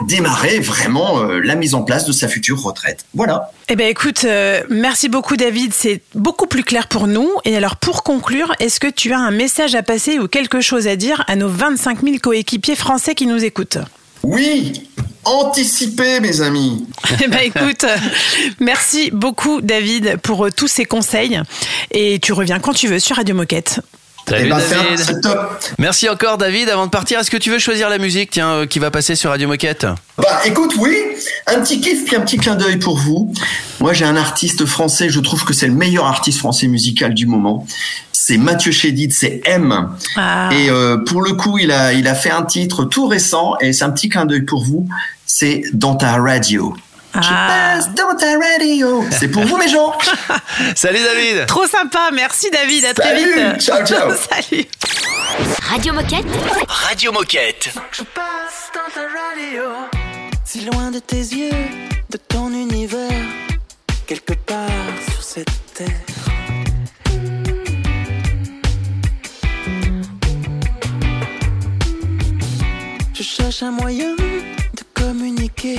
à 0.00 0.04
démarrer 0.04 0.60
vraiment 0.60 1.20
euh, 1.20 1.40
la 1.40 1.54
mise 1.54 1.74
en 1.74 1.82
place 1.82 2.04
de 2.04 2.12
sa 2.12 2.28
future 2.28 2.60
retraite. 2.62 3.04
Voilà. 3.14 3.50
Eh 3.68 3.76
ben 3.76 3.88
écoute, 3.88 4.24
euh, 4.24 4.62
merci 4.68 5.08
beaucoup 5.08 5.36
David, 5.36 5.72
c'est 5.74 6.02
beaucoup 6.14 6.46
plus 6.46 6.64
clair 6.64 6.88
pour 6.88 7.06
nous. 7.06 7.28
Et 7.44 7.56
alors 7.56 7.76
pour 7.76 8.02
conclure, 8.02 8.54
est-ce 8.60 8.80
que 8.80 8.88
tu 8.88 9.12
as 9.12 9.18
un 9.18 9.30
message 9.30 9.74
à 9.74 9.82
passer 9.82 10.18
ou 10.18 10.28
quelque 10.28 10.60
chose 10.60 10.86
à 10.86 10.96
dire 10.96 11.24
à 11.28 11.36
nos 11.36 11.48
25 11.48 12.02
000 12.02 12.16
coéquipiers 12.22 12.76
français 12.76 13.14
qui 13.14 13.26
nous 13.26 13.44
écoutent? 13.44 13.78
Oui, 14.22 14.88
anticipez 15.24 16.20
mes 16.20 16.40
amis. 16.40 16.86
Eh 17.22 17.28
ben 17.28 17.40
écoute, 17.40 17.84
euh, 17.84 17.96
merci 18.60 19.10
beaucoup 19.12 19.60
David 19.60 20.18
pour 20.22 20.48
tous 20.54 20.68
ces 20.68 20.84
conseils. 20.84 21.40
Et 21.90 22.18
tu 22.20 22.32
reviens 22.32 22.58
quand 22.58 22.72
tu 22.72 22.88
veux 22.88 22.98
sur 22.98 23.16
Radio 23.16 23.34
Moquette. 23.34 23.80
Salut 24.28 24.44
Eh 24.46 24.48
ben. 24.48 25.48
Merci 25.78 26.08
encore 26.08 26.38
David. 26.38 26.68
Avant 26.68 26.86
de 26.86 26.90
partir, 26.90 27.18
est-ce 27.18 27.30
que 27.30 27.36
tu 27.36 27.50
veux 27.50 27.58
choisir 27.58 27.88
la 27.88 27.98
musique 27.98 28.30
tiens, 28.30 28.50
euh, 28.50 28.66
qui 28.66 28.78
va 28.78 28.90
passer 28.90 29.14
sur 29.14 29.30
Radio 29.30 29.48
Moquette 29.48 29.86
Bah 30.18 30.40
écoute, 30.44 30.74
oui, 30.78 30.96
un 31.46 31.60
petit 31.60 31.80
kiff 31.80 32.04
puis 32.04 32.16
un 32.16 32.20
petit 32.20 32.36
clin 32.36 32.54
d'œil 32.54 32.78
pour 32.78 32.96
vous. 32.96 33.32
Moi 33.80 33.92
j'ai 33.92 34.04
un 34.04 34.16
artiste 34.16 34.66
français, 34.66 35.08
je 35.08 35.20
trouve 35.20 35.44
que 35.44 35.52
c'est 35.52 35.66
le 35.66 35.74
meilleur 35.74 36.06
artiste 36.06 36.38
français 36.38 36.68
musical 36.68 37.14
du 37.14 37.26
moment. 37.26 37.66
C'est 38.12 38.36
Mathieu 38.36 38.70
Chédid, 38.70 39.12
c'est 39.12 39.40
M. 39.44 39.88
Ah. 40.16 40.50
Et 40.52 40.70
euh, 40.70 40.98
pour 40.98 41.22
le 41.22 41.32
coup, 41.32 41.58
il 41.58 41.72
a, 41.72 41.92
il 41.92 42.06
a 42.06 42.14
fait 42.14 42.30
un 42.30 42.42
titre 42.44 42.84
tout 42.84 43.06
récent 43.06 43.54
et 43.60 43.72
c'est 43.72 43.84
un 43.84 43.90
petit 43.90 44.08
clin 44.08 44.26
d'œil 44.26 44.42
pour 44.42 44.62
vous. 44.62 44.86
C'est 45.26 45.62
dans 45.72 45.96
ta 45.96 46.16
radio. 46.16 46.74
Je 47.14 47.18
Ah. 47.28 47.48
passe 47.76 47.88
dans 47.94 48.14
ta 48.16 48.32
radio. 48.38 49.04
C'est 49.10 49.28
pour 49.28 49.44
vous 49.44 49.56
mes 49.56 49.68
gens. 49.68 49.92
Salut 50.76 51.00
David 51.02 51.46
Trop 51.46 51.66
sympa, 51.66 52.10
merci 52.12 52.50
David, 52.50 52.84
à 52.84 52.94
très 52.94 53.08
Salut, 53.16 53.34
vite. 53.52 53.60
ciao, 53.60 53.84
ciao. 53.84 54.10
Salut. 54.30 54.66
Radio 55.68 55.92
Moquette. 55.92 56.26
Radio 56.68 57.12
Moquette. 57.12 57.70
Je 57.92 58.02
passe 58.02 58.70
dans 58.74 58.92
ta 58.94 59.00
radio. 59.02 59.62
Si 60.44 60.60
loin 60.62 60.90
de 60.90 60.98
tes 61.00 61.16
yeux, 61.16 61.50
de 62.10 62.16
ton 62.16 62.48
univers, 62.52 63.10
quelque 64.06 64.34
part 64.34 64.68
sur 65.12 65.22
cette 65.22 65.74
terre. 65.74 65.88
Je 73.14 73.22
cherche 73.22 73.62
un 73.62 73.70
moyen 73.72 74.14
de 74.16 74.82
communiquer 74.94 75.78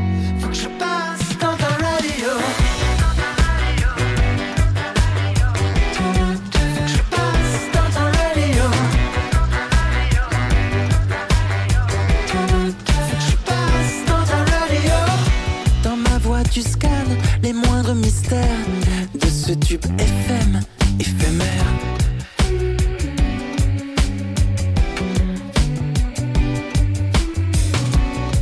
FM 19.97 20.59
éphémère. 20.99 21.65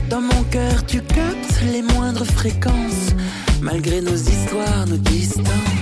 Dans 0.10 0.21
mon 0.21 0.43
cœur, 0.52 0.86
tu 0.86 1.02
captes 1.02 1.62
les 1.71 1.82
moindres 1.82 2.25
fréquences, 2.25 3.13
malgré 3.62 4.02
nos 4.02 4.15
histoires, 4.15 4.88
nos 4.88 4.97
distances. 4.97 5.79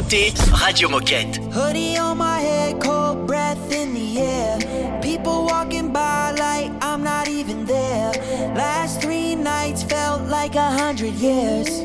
Nouveauté 0.00 0.32
Radio 0.52 0.88
Moquette. 0.88 1.38
Hoodie 1.52 1.98
on 1.98 2.16
my 2.16 2.40
head, 2.40 2.80
cold 2.80 3.26
breath 3.26 3.70
in 3.70 3.92
the 3.92 4.18
air. 4.18 5.00
People 5.02 5.44
walking 5.44 5.92
by 5.92 6.32
like 6.32 6.72
I'm 6.80 7.04
not 7.04 7.28
even 7.28 7.66
there. 7.66 8.10
Last 8.56 9.02
three 9.02 9.34
nights 9.34 9.82
felt 9.82 10.22
like 10.22 10.54
a 10.54 10.70
hundred 10.70 11.12
years. 11.14 11.84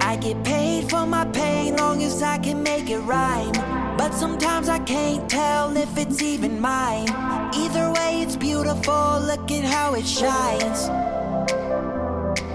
I 0.00 0.16
get 0.16 0.42
paid 0.42 0.90
for 0.90 1.06
my 1.06 1.26
pain 1.26 1.76
long 1.76 2.02
as 2.02 2.20
I 2.20 2.38
can 2.38 2.64
make 2.64 2.90
it 2.90 2.98
rhyme. 3.00 3.52
But 3.96 4.12
sometimes 4.14 4.68
I 4.68 4.80
can't 4.80 5.30
tell 5.30 5.76
if 5.76 5.96
it's 5.96 6.20
even 6.20 6.60
mine. 6.60 7.08
Either 7.54 7.92
way, 7.92 8.22
it's 8.22 8.36
beautiful. 8.36 9.20
Look 9.20 9.48
at 9.52 9.64
how 9.64 9.94
it 9.94 10.06
shines. 10.06 10.88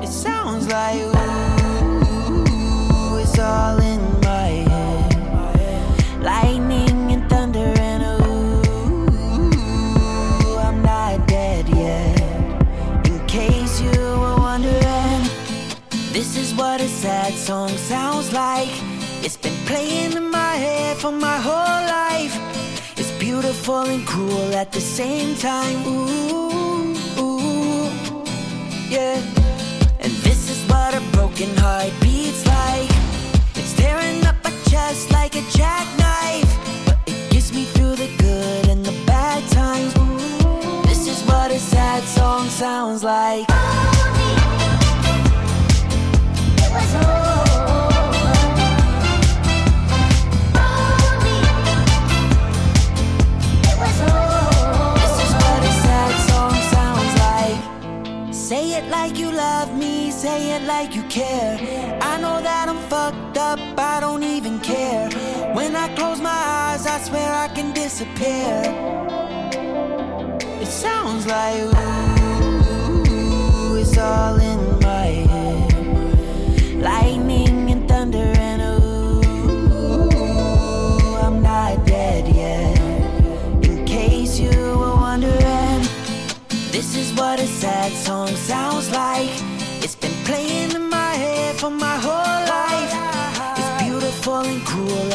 It 0.04 0.12
sounds 0.12 0.68
like 0.68 1.17
all 3.40 3.80
in 3.80 4.02
my 4.22 4.66
head. 4.72 6.24
Lightning 6.24 7.12
and 7.12 7.30
thunder 7.30 7.74
and 7.80 8.04
ooh, 8.24 8.62
I'm 10.58 10.82
not 10.82 11.28
dead 11.28 11.70
yet. 11.70 12.20
In 13.06 13.20
case 13.28 13.80
you 13.82 13.92
were 13.92 14.38
wondering, 14.38 15.22
this 16.12 16.36
is 16.38 16.54
what 16.56 16.82
a 16.82 16.88
sad 16.88 17.34
song 17.34 17.70
sounds 17.70 18.34
like. 18.34 18.70
It's 19.24 19.38
been 19.38 19.58
playing 19.66 20.14
in 20.14 20.32
my 20.32 20.56
head 20.56 20.98
for 20.98 21.12
my 21.12 21.38
whole 21.38 21.82
life. 22.02 22.36
It's 22.98 23.12
beautiful 23.20 23.82
and 23.82 24.06
cruel 24.08 24.56
at 24.56 24.72
the 24.72 24.82
same 24.82 25.36
time. 25.36 25.86
Ooh, 25.86 26.96
ooh, 27.20 27.90
yeah. 28.90 29.22
And 30.00 30.12
this 30.24 30.50
is 30.50 30.60
what 30.70 30.96
a 30.96 31.02
broken 31.12 31.56
heart 31.58 31.94
beats 32.02 32.46
like. 32.46 32.97
Chest 34.70 35.12
like 35.12 35.36
a 35.36 35.42
jackknife. 35.52 36.52
But 36.86 36.98
it 37.08 37.32
gets 37.32 37.54
me 37.54 37.66
through 37.66 37.96
the 37.96 38.10
good 38.18 38.68
and 38.70 38.86
the 38.86 38.96
bad 39.06 39.42
times. 39.52 39.94
This 40.88 41.08
is 41.08 41.22
what 41.24 41.52
a 41.52 41.60
sad 41.60 42.04
song 42.04 42.48
sounds 42.50 43.04
like. 43.04 43.48
Say 58.32 58.78
it 58.78 58.86
like 58.90 59.18
you 59.18 59.30
love 59.30 59.78
me, 59.78 60.10
say 60.10 60.56
it 60.56 60.64
like 60.64 60.96
you 60.96 61.04
care. 61.10 61.58
I 62.02 62.18
know 62.22 62.42
that 62.42 62.67
I 63.96 64.00
don't 64.02 64.24
even 64.24 64.60
care. 64.60 65.10
When 65.54 65.74
I 65.76 65.88
close 65.96 66.20
my 66.20 66.30
eyes, 66.30 66.86
I 66.86 67.00
swear 67.00 67.32
I 67.32 67.48
can 67.48 67.72
disappear. 67.74 68.62
It 70.62 70.68
sounds 70.68 71.26
like 71.26 71.62
ooh, 71.64 73.78
it's 73.82 73.98
all 73.98 74.36
in 74.52 74.80
my 74.82 75.08
head. 75.32 75.74
Lightning 76.90 77.72
and 77.72 77.88
thunder 77.88 78.32
and 78.50 78.62
ooh, 78.62 79.22
I'm 81.24 81.42
not 81.42 81.86
dead 81.88 82.28
yet. 82.28 82.78
In 83.64 83.86
case 83.86 84.38
you 84.38 84.52
were 84.82 84.98
wondering, 85.08 85.82
this 86.76 86.96
is 86.96 87.14
what 87.14 87.40
a 87.40 87.48
sad 87.48 87.94
song 87.94 88.36
sounds 88.36 88.92
like. 88.92 89.47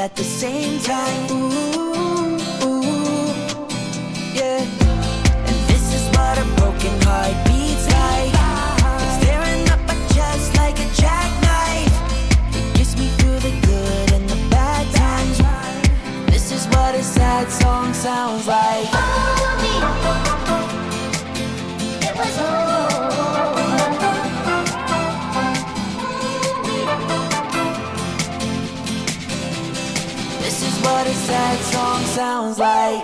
At 0.03 0.17
the 0.17 0.25
same 0.25 0.81
time. 0.81 1.31
Ooh, 1.31 2.35
ooh, 2.67 3.29
yeah. 4.35 4.67
And 5.49 5.59
this 5.71 5.95
is 5.95 6.05
what 6.17 6.37
a 6.39 6.47
broken 6.59 6.95
heart 7.07 7.37
beats 7.47 7.87
like. 7.97 8.35
It's 9.05 9.19
tearing 9.25 9.65
up 9.71 9.79
my 9.87 9.95
chest 10.13 10.57
like 10.57 10.77
a 10.81 10.89
jackknife. 11.03 11.95
It 12.59 12.79
gets 12.79 12.99
me 12.99 13.07
through 13.19 13.39
the 13.47 13.55
good 13.69 14.13
and 14.17 14.29
the 14.29 14.41
bad 14.51 14.85
times. 14.93 15.39
This 16.27 16.51
is 16.51 16.67
what 16.75 16.97
a 16.97 17.03
sad 17.05 17.49
song 17.53 17.95
sounds 17.95 18.49
like. 18.49 19.72
Sounds 32.13 32.59
like. 32.59 33.03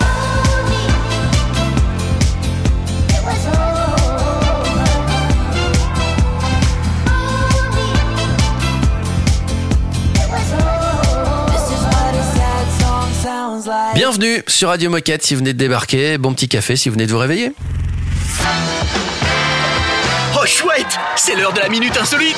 Bienvenue 13.94 14.42
sur 14.47 14.68
Radio 14.68 14.90
Moquette 14.90 15.25
si 15.25 15.35
vous 15.35 15.40
venez 15.40 15.53
de 15.53 15.59
débarquer. 15.59 16.18
Bon 16.18 16.33
petit 16.35 16.49
café 16.49 16.77
si 16.77 16.88
vous 16.88 16.94
venez 16.94 17.07
de 17.07 17.12
vous 17.12 17.18
réveiller. 17.18 17.53
Chouette 20.48 20.98
C'est 21.14 21.37
l'heure 21.37 21.52
de 21.52 21.61
la 21.61 21.68
minute 21.68 21.94
insolite 22.00 22.34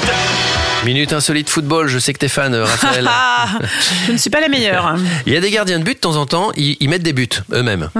Minute 0.84 1.12
insolite 1.12 1.48
football, 1.48 1.86
je 1.88 1.98
sais 1.98 2.12
que 2.12 2.18
t'es 2.18 2.28
fan, 2.28 2.54
euh, 2.54 2.64
Raphaël. 2.64 3.06
Ah, 3.08 3.46
je 4.06 4.12
ne 4.12 4.16
suis 4.16 4.30
pas 4.30 4.40
la 4.40 4.48
meilleure. 4.48 4.96
Il 5.26 5.32
y 5.32 5.36
a 5.36 5.40
des 5.40 5.50
gardiens 5.50 5.78
de 5.78 5.84
but 5.84 5.94
de 5.94 6.00
temps 6.00 6.16
en 6.16 6.24
temps, 6.24 6.50
ils, 6.56 6.76
ils 6.80 6.88
mettent 6.88 7.02
des 7.02 7.12
buts 7.12 7.28
eux-mêmes. 7.52 7.90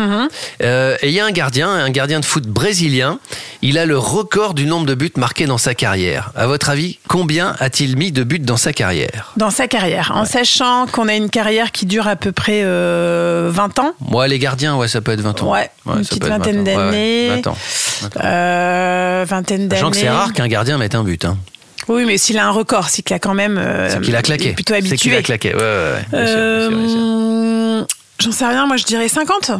Euh, 0.62 0.96
et 1.02 1.08
il 1.08 1.12
y 1.12 1.20
a 1.20 1.26
un 1.26 1.30
gardien, 1.30 1.68
un 1.68 1.90
gardien 1.90 2.20
de 2.20 2.24
foot 2.24 2.44
brésilien, 2.44 3.18
il 3.60 3.76
a 3.76 3.84
le 3.84 3.98
record 3.98 4.54
du 4.54 4.64
nombre 4.64 4.86
de 4.86 4.94
buts 4.94 5.12
marqués 5.16 5.44
dans 5.46 5.58
sa 5.58 5.74
carrière. 5.74 6.30
À 6.34 6.46
votre 6.46 6.70
avis, 6.70 6.98
combien 7.06 7.54
a-t-il 7.60 7.96
mis 7.96 8.12
de 8.12 8.24
buts 8.24 8.38
dans 8.38 8.56
sa 8.56 8.72
carrière? 8.72 9.32
Dans 9.36 9.50
sa 9.50 9.68
carrière, 9.68 10.12
en 10.14 10.24
sachant 10.24 10.86
qu'on 10.86 11.06
a 11.08 11.14
une 11.14 11.28
carrière 11.28 11.72
qui 11.72 11.84
dure 11.84 12.08
à 12.08 12.16
peu 12.16 12.32
près 12.32 12.62
euh, 12.64 13.50
20 13.52 13.78
ans. 13.78 13.92
Moi, 14.00 14.26
les 14.26 14.38
gardiens, 14.38 14.76
ouais, 14.76 14.88
ça 14.88 15.02
peut 15.02 15.12
être 15.12 15.20
20 15.20 15.42
ans. 15.42 15.52
Ouais, 15.52 15.70
une 15.86 16.00
petite 16.00 16.20
peut 16.20 16.28
être 16.28 16.32
20 16.32 16.38
vingtaine 16.38 16.60
ans. 16.60 16.64
Ouais, 16.64 16.76
ouais, 16.76 16.84
d'années. 16.90 17.28
20 17.28 17.46
ans. 17.48 17.56
20 18.00 18.16
ans. 18.16 18.20
Euh, 18.24 19.24
vingtaine 19.28 19.68
d'années. 19.68 19.99
C'est 20.00 20.08
rare 20.10 20.32
qu'un 20.32 20.48
gardien 20.48 20.78
mette 20.78 20.94
un 20.94 21.04
but. 21.04 21.24
Hein. 21.24 21.36
Oui, 21.88 22.04
mais 22.06 22.18
s'il 22.18 22.38
a 22.38 22.46
un 22.46 22.50
record, 22.50 22.88
c'est 22.90 23.02
qu'il 23.02 23.14
a 23.14 23.18
quand 23.18 23.34
même. 23.34 23.56
euh, 23.58 23.88
C'est 23.90 24.00
qu'il 24.00 24.14
a 24.14 24.22
claqué. 24.22 24.52
plutôt 24.52 24.74
C'est 24.74 24.80
qu'il 24.82 24.92
habitué. 25.12 25.16
a 25.16 25.22
claqué. 25.22 25.54
Ouais, 25.54 25.60
ouais, 25.60 25.92
ouais. 25.94 26.04
Bien 26.12 26.26
sûr, 26.26 26.36
bien 26.36 26.68
sûr, 26.68 26.78
bien 26.78 26.88
sûr. 26.88 26.98
J'en 28.20 28.32
sais 28.32 28.46
rien, 28.46 28.66
moi 28.66 28.76
je 28.76 28.84
dirais 28.84 29.08
50. 29.08 29.50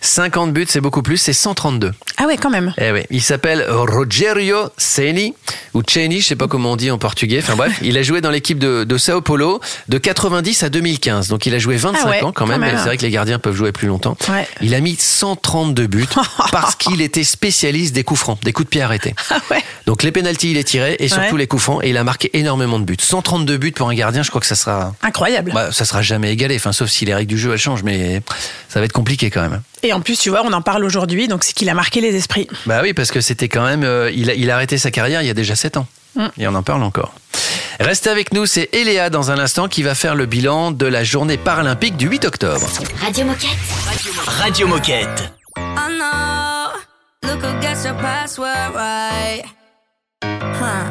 50 0.00 0.52
buts, 0.52 0.66
c'est 0.68 0.80
beaucoup 0.80 1.02
plus, 1.02 1.16
c'est 1.18 1.32
132. 1.32 1.92
Ah 2.16 2.26
ouais, 2.26 2.36
quand 2.36 2.50
même. 2.50 2.74
Eh 2.78 2.90
oui, 2.90 3.02
il 3.10 3.22
s'appelle 3.22 3.64
Rogerio 3.68 4.70
Ceni 4.76 5.34
ou 5.74 5.82
Ceni, 5.88 6.20
je 6.20 6.26
sais 6.26 6.36
pas 6.36 6.48
comment 6.48 6.72
on 6.72 6.76
dit 6.76 6.90
en 6.90 6.98
portugais. 6.98 7.38
Enfin 7.42 7.54
bref, 7.56 7.78
il 7.82 7.96
a 7.96 8.02
joué 8.02 8.20
dans 8.20 8.30
l'équipe 8.30 8.58
de, 8.58 8.84
de 8.84 8.98
Sao 8.98 9.20
Paulo 9.20 9.60
de 9.88 9.98
90 9.98 10.62
à 10.64 10.68
2015. 10.68 11.28
Donc 11.28 11.46
il 11.46 11.54
a 11.54 11.58
joué 11.58 11.76
25 11.76 12.00
Ah 12.04 12.08
ouais, 12.10 12.22
ans 12.24 12.32
quand 12.32 12.46
même. 12.46 12.60
même. 12.60 12.72
mais 12.72 12.78
C'est 12.78 12.86
vrai 12.86 12.96
que 12.96 13.02
les 13.02 13.10
gardiens 13.10 13.38
peuvent 13.38 13.54
jouer 13.54 13.70
plus 13.72 13.86
longtemps. 13.88 14.16
Ouais. 14.28 14.48
Il 14.62 14.74
a 14.74 14.80
mis 14.80 14.96
132 14.98 15.86
buts 15.86 16.06
parce 16.52 16.74
qu'il 16.74 17.00
était 17.02 17.24
spécialiste 17.24 17.94
des 17.94 18.02
coups 18.04 18.20
francs, 18.20 18.38
des 18.42 18.52
coups 18.52 18.66
de 18.66 18.70
pied 18.70 18.82
arrêtés. 18.82 19.14
Ah 19.30 19.38
ouais. 19.50 19.62
Donc 19.86 20.02
les 20.02 20.12
pénalties, 20.12 20.50
il 20.50 20.54
les 20.54 20.64
tirait 20.64 20.96
et 20.98 21.08
surtout 21.08 21.36
les 21.36 21.46
coups 21.46 21.62
francs 21.62 21.84
et 21.84 21.90
il 21.90 21.96
a 21.96 22.04
marqué 22.04 22.30
énormément 22.36 22.78
de 22.78 22.84
buts. 22.84 22.96
132 22.98 23.56
buts 23.58 23.72
pour 23.72 23.88
un 23.88 23.94
gardien, 23.94 24.22
je 24.22 24.30
crois 24.30 24.40
que 24.40 24.46
ça 24.46 24.54
sera 24.56 24.94
Incroyable. 25.02 25.52
bah, 25.54 25.70
ça 25.72 25.84
sera 25.84 26.02
jamais 26.02 26.32
égalé, 26.32 26.56
enfin 26.56 26.72
sauf 26.72 26.88
si 26.90 27.04
les 27.04 27.14
règles 27.14 27.28
du 27.30 27.38
jeu 27.38 27.52
elles 27.52 27.58
changent 27.58 27.82
mais 27.84 28.07
ça 28.68 28.80
va 28.80 28.84
être 28.86 28.92
compliqué 28.92 29.30
quand 29.30 29.42
même. 29.42 29.62
Et 29.82 29.92
en 29.92 30.00
plus, 30.00 30.18
tu 30.18 30.30
vois, 30.30 30.42
on 30.44 30.52
en 30.52 30.62
parle 30.62 30.84
aujourd'hui, 30.84 31.28
donc 31.28 31.44
c'est 31.44 31.52
qu'il 31.52 31.68
a 31.68 31.74
marqué 31.74 32.00
les 32.00 32.14
esprits. 32.16 32.48
Bah 32.66 32.80
oui, 32.82 32.92
parce 32.94 33.10
que 33.10 33.20
c'était 33.20 33.48
quand 33.48 33.64
même. 33.64 33.84
euh, 33.84 34.10
il, 34.12 34.30
a, 34.30 34.34
il 34.34 34.50
a 34.50 34.54
arrêté 34.56 34.76
sa 34.78 34.90
carrière 34.90 35.22
il 35.22 35.26
y 35.26 35.30
a 35.30 35.34
déjà 35.34 35.54
7 35.56 35.76
ans. 35.76 35.86
Et 36.36 36.48
on 36.48 36.54
en 36.54 36.62
parle 36.64 36.82
encore. 36.82 37.12
Restez 37.78 38.10
avec 38.10 38.32
nous, 38.32 38.44
c'est 38.46 38.68
Eléa 38.72 39.08
dans 39.08 39.30
un 39.30 39.38
instant 39.38 39.68
qui 39.68 39.84
va 39.84 39.94
faire 39.94 40.16
le 40.16 40.26
bilan 40.26 40.72
de 40.72 40.86
la 40.86 41.04
journée 41.04 41.36
paralympique 41.36 41.96
du 41.96 42.08
8 42.08 42.24
octobre. 42.24 42.66
Radio 43.00 43.24
Moquette. 43.24 43.50
Radio 44.26 44.66
Moquette. 44.66 45.32
I 45.56 45.62
know. 45.96 47.28
Look 47.30 47.40
who 47.44 47.60
gets 47.60 47.84
your 47.84 47.94
password 47.94 48.74
right. 48.74 49.44
Huh. 50.24 50.84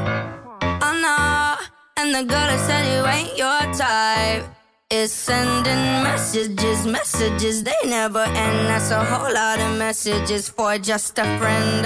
I 0.61 1.01
know. 1.01 1.55
And 2.01 2.13
the 2.13 2.23
girl 2.25 2.47
that 2.47 2.59
said 2.65 2.85
you 2.85 3.05
ain't 3.05 3.37
your 3.37 3.73
type 3.75 4.45
is 4.89 5.11
sending 5.11 5.83
messages, 6.03 6.87
messages 6.87 7.61
they 7.61 7.75
never 7.85 8.19
end. 8.23 8.67
That's 8.67 8.89
a 8.89 9.03
whole 9.03 9.33
lot 9.33 9.59
of 9.59 9.77
messages 9.77 10.47
for 10.47 10.77
just 10.77 11.19
a 11.19 11.25
friend. 11.37 11.85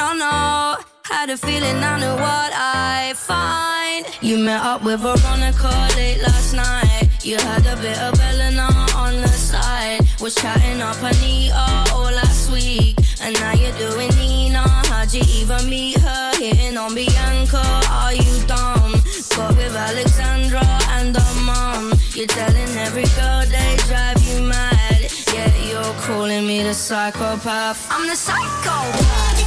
Oh 0.00 0.14
no, 0.16 0.82
had 1.04 1.28
a 1.28 1.36
feeling 1.36 1.76
I 1.76 2.00
knew 2.00 2.14
what 2.14 2.52
I 2.54 3.12
find. 3.14 4.06
You 4.22 4.38
met 4.38 4.62
up 4.62 4.82
with 4.84 5.00
Veronica 5.00 5.68
late 5.96 6.22
last 6.22 6.54
night. 6.54 7.10
You 7.22 7.36
had 7.36 7.66
a 7.66 7.76
bit 7.76 7.98
of 7.98 8.18
Eleanor 8.18 8.72
on 8.96 9.20
the 9.20 9.28
side. 9.28 10.00
Was 10.20 10.34
chatting 10.34 10.80
up 10.80 10.96
Anita 11.02 11.92
all 11.92 12.10
last 12.10 12.50
week. 12.50 12.96
And 13.20 13.34
now 13.34 13.52
you're 13.52 13.76
doing 13.76 14.08
Nina. 14.16 14.66
How'd 14.88 15.12
you 15.12 15.22
even 15.28 15.68
meet 15.68 15.98
her? 15.98 16.32
Hitting 16.38 16.78
on 16.78 16.94
Bianca. 16.94 17.62
Are 17.90 18.14
you 18.14 18.46
dumb? 18.46 18.94
Got 19.36 19.56
with 19.56 19.76
Alexandra 19.76 20.62
and 20.90 21.16
her 21.16 21.42
mom. 21.44 21.97
You're 22.18 22.26
telling 22.26 22.76
every 22.78 23.04
girl 23.14 23.44
they 23.46 23.76
drive 23.86 24.20
you 24.26 24.42
mad. 24.42 25.06
Yeah, 25.32 25.54
you're 25.70 25.94
calling 26.02 26.48
me 26.48 26.64
the 26.64 26.74
psychopath. 26.74 27.86
I'm 27.92 28.08
the 28.08 28.16
psychopath. 28.16 29.38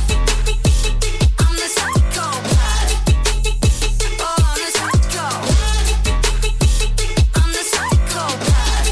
I'm 1.38 1.56
the 1.58 1.68
psychopath. 1.68 2.92
Oh, 4.22 4.36
I'm 4.48 4.58
the 4.64 4.72
psycho. 4.80 5.28
I'm 7.36 7.52
the 7.52 7.64
psychopath. 7.74 8.88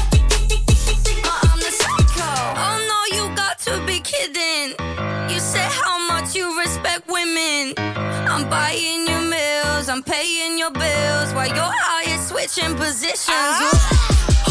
Oh, 1.24 1.40
I'm 1.50 1.58
the 1.60 1.72
psycho. 1.72 2.30
Oh 2.60 2.76
no, 2.86 2.98
you 3.16 3.34
got 3.34 3.58
to 3.60 3.80
be 3.86 4.00
kidding. 4.00 4.76
You 5.32 5.40
say 5.40 5.66
how 5.70 5.96
much 6.06 6.34
you 6.36 6.60
respect 6.60 7.08
women. 7.08 7.72
I'm 8.28 8.46
buying 8.50 9.06
your 9.08 9.22
meals, 9.22 9.88
I'm 9.88 10.02
paying 10.02 10.58
your 10.58 10.70
bills 10.70 11.32
while 11.32 11.48
you're 11.48 11.56
out 11.56 11.72
here 11.72 11.99
switching 12.40 12.76
positions. 12.76 13.56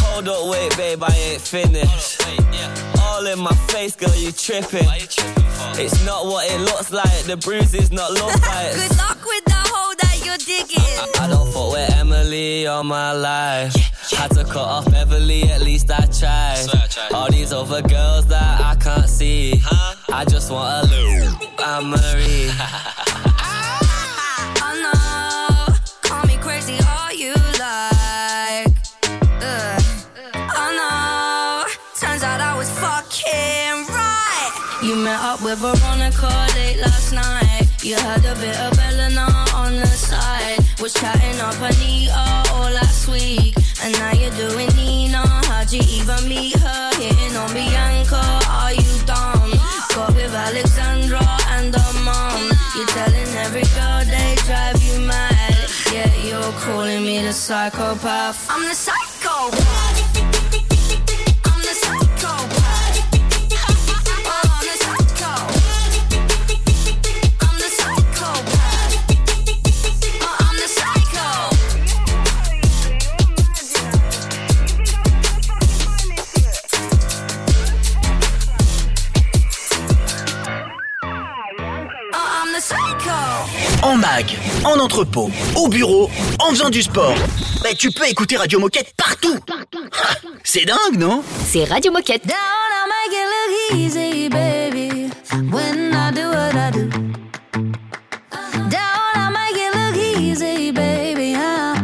Hold 0.02 0.28
up, 0.28 0.50
wait, 0.50 0.76
babe, 0.78 1.04
I 1.04 1.14
ain't 1.16 1.42
finished. 1.42 2.22
All 3.02 3.26
in 3.26 3.40
my 3.40 3.54
face, 3.70 3.96
girl, 3.96 4.14
you 4.16 4.32
tripping. 4.32 4.88
It's 5.82 6.06
not 6.06 6.26
what 6.26 6.50
it 6.52 6.60
looks 6.62 6.92
like, 6.92 7.24
the 7.24 7.38
bruises 7.38 7.92
not 7.92 8.12
love 8.14 8.40
bites. 8.42 8.88
Good 8.88 8.98
luck 8.98 9.24
with 9.26 9.46
the 9.46 9.54
hole 9.56 9.94
that 10.02 10.22
you're 10.24 10.38
digging. 10.38 11.20
I 11.20 11.28
don't 11.28 11.52
fuck 11.52 11.72
with 11.72 11.96
Emily 11.96 12.68
all 12.68 12.84
my 12.84 13.12
life. 13.14 13.74
Had 14.12 14.32
to 14.32 14.44
cut 14.44 14.58
off 14.58 14.92
Beverly, 14.92 15.44
at 15.44 15.62
least 15.62 15.90
I 15.92 16.06
tried. 16.06 16.68
All 17.14 17.30
these 17.32 17.54
other 17.54 17.82
girls 17.82 18.28
that 18.28 18.62
I 18.62 18.76
can't 18.76 19.10
see. 19.10 19.62
I 20.10 20.26
just 20.26 20.52
want 20.52 20.86
a 20.86 20.90
little 20.90 21.64
Anne 21.64 21.90
Marie. 21.90 23.29
Met 35.10 35.22
up 35.22 35.42
with 35.42 35.60
Veronica 35.60 36.30
late 36.56 36.80
last 36.86 37.12
night. 37.14 37.66
You 37.82 37.96
had 37.96 38.24
a 38.26 38.36
bit 38.44 38.58
of 38.66 38.78
Eleanor 38.90 39.34
on 39.56 39.72
the 39.84 39.94
side. 40.10 40.60
Was 40.82 40.94
chatting 40.94 41.40
up 41.48 41.60
Anita 41.70 42.14
all 42.54 42.70
last 42.80 43.08
week. 43.08 43.56
And 43.82 43.92
now 44.00 44.14
you're 44.20 44.38
doing 44.44 44.70
Nina. 44.76 45.24
How'd 45.50 45.72
you 45.72 45.82
even 45.98 46.22
meet 46.30 46.56
her? 46.66 46.84
Hitting 47.02 47.36
on 47.42 47.50
Bianca. 47.58 48.22
Are 48.62 48.74
you 48.74 48.94
dumb? 49.12 49.52
Got 49.96 50.14
with 50.16 50.36
Alexandra 50.48 51.26
and 51.56 51.74
her 51.74 51.94
mom. 52.08 52.44
You're 52.76 52.92
telling 52.98 53.30
every 53.46 53.68
girl 53.78 54.00
they 54.14 54.32
drive 54.48 54.80
you 54.88 54.96
mad. 55.12 55.58
Yeah, 55.94 56.12
you're 56.28 56.54
calling 56.64 57.02
me 57.04 57.24
the 57.24 57.34
psychopath. 57.34 58.46
I'm 58.50 58.64
the 58.70 58.76
psychopath. 58.76 60.19
En 84.66 84.78
entrepôt, 84.80 85.30
au 85.56 85.70
bureau, 85.70 86.10
en 86.40 86.50
faisant 86.50 86.70
du 86.70 86.82
sport. 86.82 87.16
Mais 87.64 87.74
tu 87.74 87.90
peux 87.92 88.06
écouter 88.06 88.36
Radio 88.36 88.60
Moquette 88.60 88.94
partout. 88.98 89.38
Ah, 89.50 90.16
C'est 90.44 90.66
dingue, 90.66 90.98
non? 90.98 91.24
C'est 91.46 91.64
Radio 91.64 91.92
Moquette. 91.92 92.28
Down, 92.28 92.36
I 92.36 92.86
make 92.90 93.14
it 93.14 93.28
look 93.32 93.80
easy, 93.80 94.28
baby. 94.30 95.10
When 95.52 95.94
I 95.94 96.12
do 96.12 96.30
what 96.30 96.54
I 96.54 96.72
do. 96.72 96.90
Down, 98.70 99.16
I 99.16 99.30
make 99.32 99.56
it 99.58 99.74
look 99.74 99.96
easy, 100.20 100.72
baby. 100.72 101.34
Huh? 101.34 101.76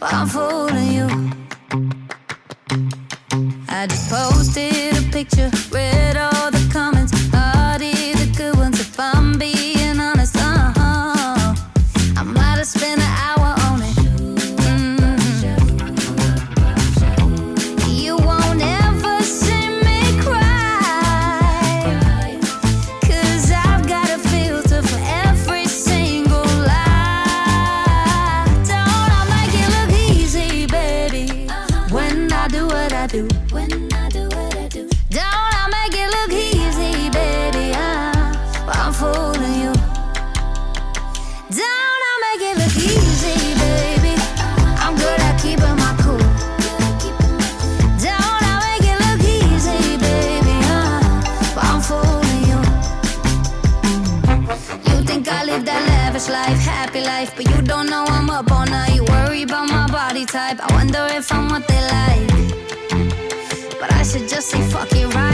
But 0.00 0.12
I'm 0.14 0.26
fooling 0.26 0.92
you. 0.92 1.08
I 3.68 3.86
just 3.86 4.08
posted 4.08 4.96
a 4.96 5.02
picture, 5.10 5.50
read 5.70 6.16
all 6.16 6.31
I 60.60 60.74
wonder 60.74 61.06
if 61.10 61.32
I'm 61.32 61.48
what 61.48 61.66
they 61.66 61.80
like. 61.80 62.28
But 63.80 63.92
I 63.92 64.02
should 64.02 64.28
just 64.28 64.50
say 64.50 64.60
fuck 64.68 64.92
it 64.92 65.14
right. 65.14 65.31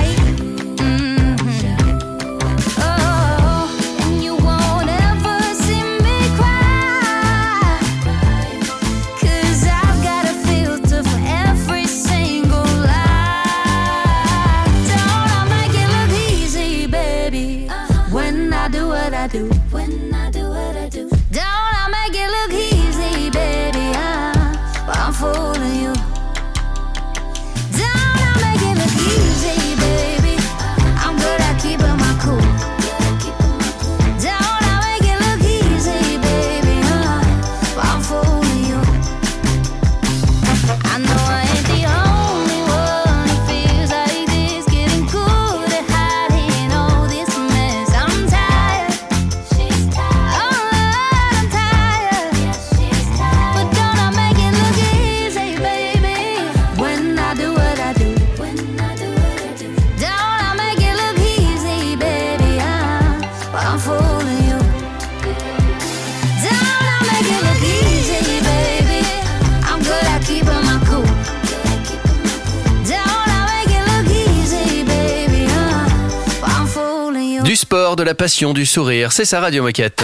La 78.08 78.14
passion, 78.14 78.54
du 78.54 78.64
sourire, 78.64 79.12
c'est 79.12 79.26
ça 79.26 79.38
Radio 79.38 79.62
Moquette. 79.62 80.02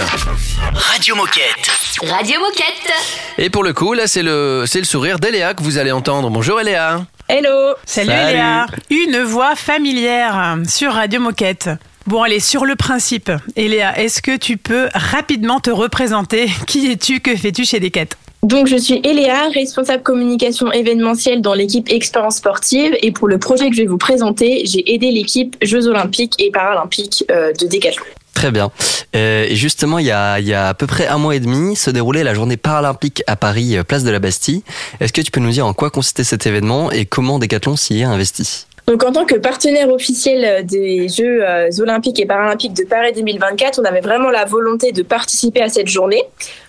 Radio 0.75 1.17
Moquette. 1.17 1.71
Radio 2.03 2.39
Moquette. 2.39 2.93
Et 3.39 3.49
pour 3.49 3.65
le 3.65 3.73
coup, 3.73 3.95
là, 3.95 4.07
c'est 4.07 4.23
le, 4.23 4.65
c'est 4.67 4.81
le 4.81 4.85
sourire 4.85 5.19
d'Eléa 5.19 5.55
que 5.55 5.63
vous 5.63 5.79
allez 5.79 5.91
entendre. 5.91 6.29
Bonjour 6.29 6.61
Eléa. 6.61 7.07
Hello 7.31 7.73
Salut, 7.87 8.11
Salut. 8.11 8.67
Une 8.91 9.23
voix 9.23 9.57
familière 9.57 10.59
sur 10.69 10.93
Radio 10.93 11.19
Moquette. 11.19 11.71
Bon, 12.07 12.23
allez, 12.23 12.41
sur 12.41 12.67
le 12.67 12.77
principe. 12.77 13.33
Eléa, 13.57 13.99
est-ce 13.99 14.21
que 14.21 14.37
tu 14.37 14.59
peux 14.59 14.91
rapidement 14.93 15.61
te 15.61 15.71
représenter? 15.71 16.51
Qui 16.67 16.93
es-tu? 16.93 17.21
Que 17.21 17.35
fais-tu 17.35 17.65
chez 17.65 17.81
Decat 17.81 18.05
Donc 18.45 18.67
je 18.67 18.77
suis 18.77 19.01
Eléa, 19.03 19.49
responsable 19.55 20.03
communication 20.03 20.71
événementielle 20.71 21.41
dans 21.41 21.55
l'équipe 21.55 21.91
Expérience 21.91 22.37
Sportive 22.37 22.95
et 23.01 23.11
pour 23.11 23.27
le 23.27 23.39
projet 23.39 23.71
que 23.71 23.75
je 23.75 23.81
vais 23.81 23.89
vous 23.89 23.97
présenter, 23.97 24.67
j'ai 24.67 24.93
aidé 24.93 25.11
l'équipe 25.11 25.57
Jeux 25.63 25.89
Olympiques 25.89 26.35
et 26.39 26.51
Paralympiques 26.51 27.25
euh, 27.31 27.55
de 27.55 27.67
Décathlon. 27.67 28.05
Très 28.35 28.51
bien. 28.51 28.71
Euh, 29.17 29.47
et 29.49 29.57
justement, 29.57 29.99
il 29.99 30.05
y, 30.05 30.11
a, 30.11 30.41
il 30.41 30.47
y 30.47 30.53
a 30.53 30.69
à 30.69 30.75
peu 30.75 30.87
près 30.87 31.07
un 31.07 31.17
mois 31.17 31.35
et 31.35 31.41
demi 31.41 31.75
se 31.75 31.89
déroulait 31.89 32.23
la 32.23 32.35
journée 32.35 32.59
paralympique 32.59 33.23
à 33.27 33.37
Paris, 33.37 33.79
euh, 33.79 33.83
place 33.83 34.05
de 34.05 34.11
la 34.11 34.19
Bastille. 34.19 34.63
Est-ce 35.01 35.15
que 35.15 35.23
tu 35.23 35.31
peux 35.31 35.41
nous 35.41 35.51
dire 35.51 35.67
en 35.67 35.73
quoi 35.73 35.89
consistait 35.89 36.25
cet 36.25 36.47
événement 36.47 36.91
et 36.91 37.07
comment 37.07 37.39
Decathlon 37.39 37.77
s'y 37.77 38.01
est 38.01 38.05
investi? 38.05 38.67
Donc 38.87 39.03
en 39.05 39.13
tant 39.13 39.25
que 39.25 39.37
partenaire 39.37 39.89
officiel 39.89 40.67
des 40.67 41.09
Jeux 41.09 41.43
Olympiques 41.81 42.21
et 42.21 42.27
Paralympiques 42.27 42.75
de 42.75 42.85
Paris 42.85 43.15
2024, 43.17 43.81
on 43.81 43.85
avait 43.87 44.03
vraiment 44.03 44.29
la 44.29 44.45
volonté 44.45 44.93
de 44.93 45.03
participer 45.03 45.63
à 45.63 45.71
cette 45.71 45.89
journée. 45.89 46.23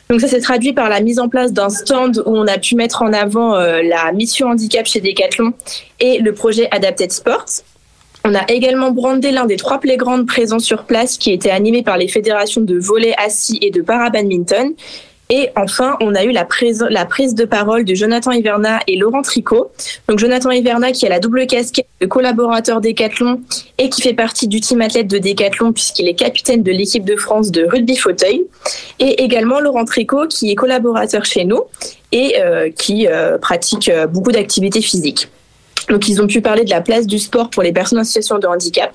Donc 0.10 0.22
ça 0.22 0.28
s'est 0.28 0.40
traduit 0.40 0.74
par 0.74 0.90
la 0.90 1.02
mise 1.02 1.20
en 1.20 1.30
place 1.30 1.52
d'un 1.52 1.70
stand 1.70 2.22
où 2.26 2.36
on 2.38 2.48
a 2.48 2.58
pu 2.58 2.76
mettre 2.76 3.02
en 3.02 3.12
avant 3.12 3.56
euh, 3.56 3.82
la 3.82 4.12
mission 4.12 4.48
handicap 4.50 4.86
chez 4.86 5.02
Decathlon 5.02 5.54
et 6.00 6.20
le 6.20 6.34
projet 6.34 6.68
Adapted 6.72 7.12
Sports. 7.12 7.64
On 8.24 8.34
a 8.34 8.44
également 8.48 8.92
brandé 8.92 9.32
l'un 9.32 9.46
des 9.46 9.56
trois 9.56 9.80
playgrounds 9.80 10.26
présents 10.26 10.60
sur 10.60 10.86
place 10.86 11.18
qui 11.18 11.32
était 11.32 11.52
animé 11.52 11.84
par 11.84 11.98
les 11.98 12.08
fédérations 12.08 12.62
de 12.62 12.78
volley 12.78 13.14
assis 13.18 13.60
et 13.62 13.70
de 13.70 13.82
para-badminton. 13.82 14.74
Et 15.30 15.50
enfin, 15.56 15.98
on 16.02 16.14
a 16.14 16.24
eu 16.24 16.32
la 16.32 16.46
prise, 16.46 16.80
de 16.80 17.46
parole 17.46 17.84
de 17.84 17.96
Jonathan 17.96 18.32
Hiverna 18.32 18.80
et 18.88 18.96
Laurent 18.96 19.24
Tricot. 19.24 19.72
Donc 20.08 20.20
Jonathan 20.20 20.52
Hiverna 20.52 20.92
qui 20.92 21.06
a 21.06 21.10
la 21.10 21.20
double 21.20 21.48
casquette 21.48 21.88
de 22.00 22.06
collaborateur 22.06 22.80
Décathlon 22.82 23.42
et 23.78 23.90
qui 23.90 24.02
fait 24.02 24.14
partie 24.14 24.48
du 24.48 24.60
team 24.60 24.82
athlète 24.82 25.08
de 25.08 25.18
Décathlon 25.18 25.74
puisqu'il 25.74 26.08
est 26.08 26.14
capitaine 26.14 26.62
de 26.62 26.72
l'équipe 26.72 27.04
de 27.04 27.16
France 27.16 27.52
de 27.52 27.66
rugby 27.66 27.96
fauteuil. 27.96 28.46
Et 29.00 29.24
également 29.24 29.60
Laurent 29.60 29.86
Tricot 29.86 30.28
qui 30.28 30.52
est 30.52 30.56
collaborateur 30.56 31.26
chez 31.26 31.46
nous 31.46 31.64
et 32.12 32.36
euh, 32.40 32.70
qui 32.70 33.08
euh, 33.08 33.38
pratique 33.38 33.90
euh, 33.90 34.06
beaucoup 34.06 34.32
d'activités 34.32 34.82
physiques. 34.82 35.28
Donc 35.90 36.08
ils 36.08 36.22
ont 36.22 36.28
pu 36.28 36.42
parler 36.42 36.64
de 36.64 36.70
la 36.70 36.82
place 36.82 37.08
du 37.08 37.20
sport 37.20 37.50
pour 37.50 37.64
les 37.64 37.72
personnes 37.72 38.00
en 38.00 38.04
situation 38.04 38.38
de 38.38 38.48
handicap. 38.48 38.94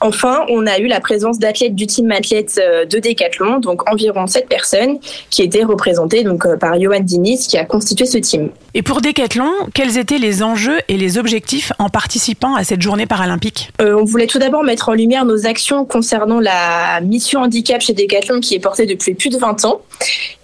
Enfin, 0.00 0.44
on 0.48 0.66
a 0.66 0.78
eu 0.78 0.86
la 0.86 1.00
présence 1.00 1.38
d'athlètes 1.38 1.74
du 1.74 1.86
team 1.86 2.10
athlète 2.12 2.60
euh, 2.62 2.84
de 2.84 2.98
Décathlon, 2.98 3.58
donc 3.58 3.90
environ 3.90 4.26
7 4.26 4.48
personnes 4.48 4.98
qui 5.30 5.42
étaient 5.42 5.64
représentées 5.64 6.22
donc 6.22 6.46
euh, 6.46 6.56
par 6.56 6.80
Johan 6.80 7.00
Diniz 7.00 7.46
qui 7.46 7.58
a 7.58 7.64
constitué 7.64 8.06
ce 8.06 8.18
team. 8.18 8.50
Et 8.74 8.82
pour 8.82 9.00
Decathlon, 9.00 9.50
quels 9.74 9.98
étaient 9.98 10.18
les 10.18 10.42
enjeux 10.42 10.78
et 10.88 10.96
les 10.96 11.18
objectifs 11.18 11.72
en 11.80 11.88
participant 11.88 12.54
à 12.54 12.62
cette 12.62 12.80
journée 12.80 13.06
paralympique? 13.06 13.70
Euh, 13.80 13.98
on 13.98 14.04
voulait 14.04 14.28
tout 14.28 14.38
d'abord 14.38 14.62
mettre 14.62 14.88
en 14.88 14.92
lumière 14.92 15.24
nos 15.24 15.46
actions 15.46 15.84
concernant 15.84 16.38
la 16.38 17.00
mission 17.00 17.40
handicap 17.40 17.80
chez 17.80 17.92
Decathlon 17.92 18.40
qui 18.40 18.54
est 18.54 18.60
portée 18.60 18.86
depuis 18.86 19.14
plus 19.14 19.30
de 19.30 19.38
20 19.38 19.64
ans 19.64 19.80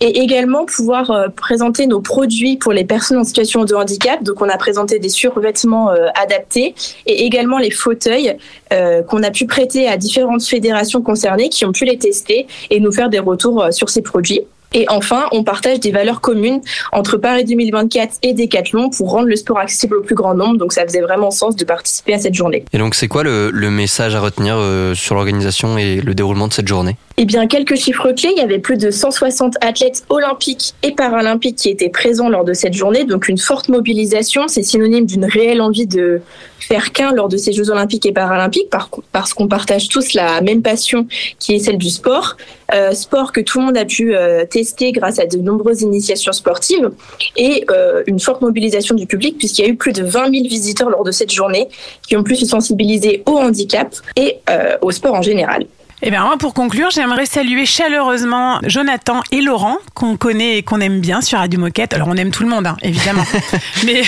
et 0.01 0.21
également 0.21 0.65
pouvoir 0.65 1.11
euh, 1.11 1.29
présenter 1.29 1.87
nos 1.87 2.01
produits 2.01 2.57
pour 2.57 2.73
les 2.73 2.85
personnes 2.85 3.19
en 3.19 3.25
situation 3.25 3.65
de 3.65 3.75
handicap. 3.75 4.23
Donc 4.25 4.43
on 4.43 4.49
a 4.49 4.57
présenté 4.57 4.99
des 4.99 5.11
survêtements 5.11 5.91
euh, 5.91 6.09
adaptés 6.21 6.75
et 7.07 7.27
également 7.27 7.59
les 7.59 7.71
fauteuils 7.71 8.37
euh, 8.75 9.03
qu'on 9.03 9.23
a 9.23 9.31
pu 9.31 9.47
prêter 9.47 9.89
à 9.89 9.97
différentes 9.97 10.45
fédérations 10.45 11.01
concernées 11.01 11.49
qui 11.49 11.65
ont 11.65 11.73
pu 11.73 11.85
les 11.85 11.99
tester 11.99 12.47
et 12.71 12.81
nous 12.81 12.93
faire 12.93 13.09
des 13.09 13.19
retours 13.21 13.63
euh, 13.63 13.71
sur 13.71 13.89
ces 13.89 14.03
produits. 14.03 14.41
Et 14.75 14.87
enfin, 14.89 15.27
on 15.31 15.45
partage 15.45 15.79
des 15.79 15.93
valeurs 15.93 16.21
communes 16.21 16.61
entre 16.93 17.17
Paris 17.17 17.45
2024 17.45 18.17
et 18.23 18.35
Decathlon 18.35 18.91
pour 18.91 19.11
rendre 19.11 19.29
le 19.29 19.37
sport 19.37 19.59
accessible 19.59 19.97
au 19.97 20.03
plus 20.03 20.17
grand 20.17 20.35
nombre. 20.35 20.59
Donc 20.59 20.73
ça 20.73 20.83
faisait 20.85 21.01
vraiment 21.01 21.31
sens 21.31 21.55
de 21.55 21.65
participer 21.65 22.15
à 22.15 22.19
cette 22.19 22.35
journée. 22.35 22.65
Et 22.73 22.79
donc, 22.79 22.97
c'est 22.97 23.07
quoi 23.07 23.23
le, 23.23 23.53
message 23.71 24.15
à 24.15 24.21
retenir 24.21 24.57
euh, 24.59 24.95
sur 24.95 25.15
l'organisation 25.15 25.79
et 25.79 26.01
le 26.01 26.15
déroulement 26.15 26.49
de 26.49 26.53
cette 26.53 26.69
journée? 26.69 26.97
Eh 27.17 27.27
bien, 27.27 27.47
quelques 27.47 27.77
chiffres 27.77 28.11
clés. 28.11 28.31
Il 28.37 28.39
y 28.39 28.43
avait 28.43 28.59
plus 28.59 28.77
de 28.77 28.91
160 28.91 29.55
athlètes 29.61 30.05
olympiques 30.09 30.75
et 30.83 30.91
paralympiques 30.91 31.55
qui 31.55 31.69
étaient 31.69 31.89
présents 31.89 32.29
lors 32.29 32.45
de 32.45 32.55
cette 32.55 32.75
journée. 32.75 33.05
Donc, 33.05 33.29
une 33.29 33.39
forte 33.39 33.69
mobilisation. 33.69 34.49
C'est 34.49 34.65
synonyme 34.65 35.07
d'une 35.07 35.25
réelle 35.25 35.61
envie 35.61 35.87
de 35.87 36.21
faire 36.59 36.91
qu'un 36.93 37.13
lors 37.13 37.29
de 37.29 37.37
ces 37.37 37.53
Jeux 37.53 37.71
olympiques 37.71 38.05
et 38.05 38.11
paralympiques 38.13 38.69
par- 38.69 38.91
parce 39.13 39.33
qu'on 39.33 39.47
partage 39.47 39.89
tous 39.89 40.15
la 40.15 40.41
même 40.41 40.61
passion 40.63 41.07
qui 41.39 41.55
est 41.55 41.61
celle 41.61 41.79
du 41.79 41.89
sport. 41.89 42.37
Euh, 42.75 42.91
sport 42.93 43.31
que 43.31 43.41
tout 43.41 43.61
le 43.61 43.67
monde 43.67 43.77
a 43.77 43.85
pu 43.85 44.17
euh, 44.17 44.45
tester 44.45 44.91
grâce 44.91 45.21
à 45.21 45.27
de 45.27 45.37
nombreuses 45.39 45.83
initiations 45.83 46.33
sportives 46.33 46.91
et 47.37 47.65
euh, 47.71 48.03
une 48.09 48.19
forte 48.19 48.43
mobilisation 48.43 48.97
du 48.97 49.07
public 49.07 49.39
puisqu'il 49.39 49.63
y 49.63 49.65
a 49.67 49.69
eu 49.69 49.77
plus 49.77 49.93
de 49.93 50.03
20 50.03 50.31
000 50.33 50.49
visiteurs 50.49 50.91
lors 50.91 51.05
de 51.05 51.13
cette 51.13 51.31
journée 51.31 51.69
qui 52.09 52.17
ont 52.17 52.25
pu 52.25 52.35
se 52.35 52.47
sensibiliser 52.47 53.23
au 53.27 53.37
handicap 53.37 53.95
et 54.17 54.39
au 54.81 54.91
sport 54.91 55.15
en 55.15 55.23
général. 55.23 55.67
Eh 56.07 56.11
bien, 56.11 56.23
moi, 56.23 56.37
pour 56.37 56.53
conclure, 56.53 56.91
j'aimerais 56.91 57.25
saluer 57.25 57.65
chaleureusement 57.65 58.59
Jonathan 58.65 59.23
et 59.33 59.41
Laurent, 59.41 59.79
qu'on 59.95 60.19
connaît 60.19 60.59
et 60.59 60.63
qu'on 60.63 60.81
aime 60.81 61.01
bien 61.01 61.23
sur 61.23 61.39
Radio 61.39 61.59
Moquette. 61.59 61.95
Alors, 61.95 62.09
on 62.09 62.17
aime 62.17 62.31
tout 62.31 62.43
le 62.43 62.51
monde, 62.51 62.67
hein, 62.67 62.77
évidemment. 62.83 63.25
Mais 63.87 64.03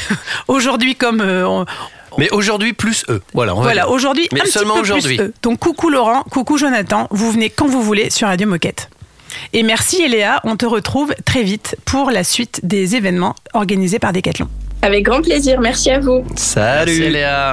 aujourd'hui, 0.47 0.94
comme 0.94 1.22
euh, 1.22 1.49
on- 1.49 1.64
Mais 2.18 2.28
aujourd'hui, 2.32 2.74
plus 2.74 3.07
eux. 3.09 3.22
Voilà, 3.32 3.55
on 3.55 3.62
voilà, 3.62 3.88
aujourd'hui, 3.88 4.28
Mais 4.34 4.40
un 4.40 4.44
petit 4.44 4.53
seulement 4.53 4.74
peu 4.74 4.82
plus 4.82 4.92
aujourd'hui. 4.92 5.18
eux. 5.20 5.32
Donc, 5.42 5.59
coucou 5.59 5.88
Laurent, 5.88 6.22
coucou 6.30 6.59
Jonathan, 6.59 7.09
vous 7.12 7.30
venez 7.30 7.49
quand 7.49 7.66
vous 7.66 7.80
voulez 7.82 8.11
sur 8.11 8.28
Radio 8.28 8.47
Moquette. 8.47 8.90
Et 9.55 9.62
merci 9.62 10.03
Eléa, 10.03 10.40
on 10.44 10.57
te 10.57 10.66
retrouve 10.66 11.14
très 11.24 11.44
vite 11.44 11.76
pour 11.86 12.11
la 12.11 12.24
suite 12.24 12.61
des 12.62 12.94
événements 12.97 13.34
organisés 13.55 13.99
par 13.99 14.12
Decathlon. 14.12 14.49
Avec 14.83 15.05
grand 15.05 15.22
plaisir, 15.22 15.61
merci 15.61 15.91
à 15.91 15.99
vous. 15.99 16.24
Salut 16.37 16.99
Merci 17.01 17.11
Léa. 17.11 17.53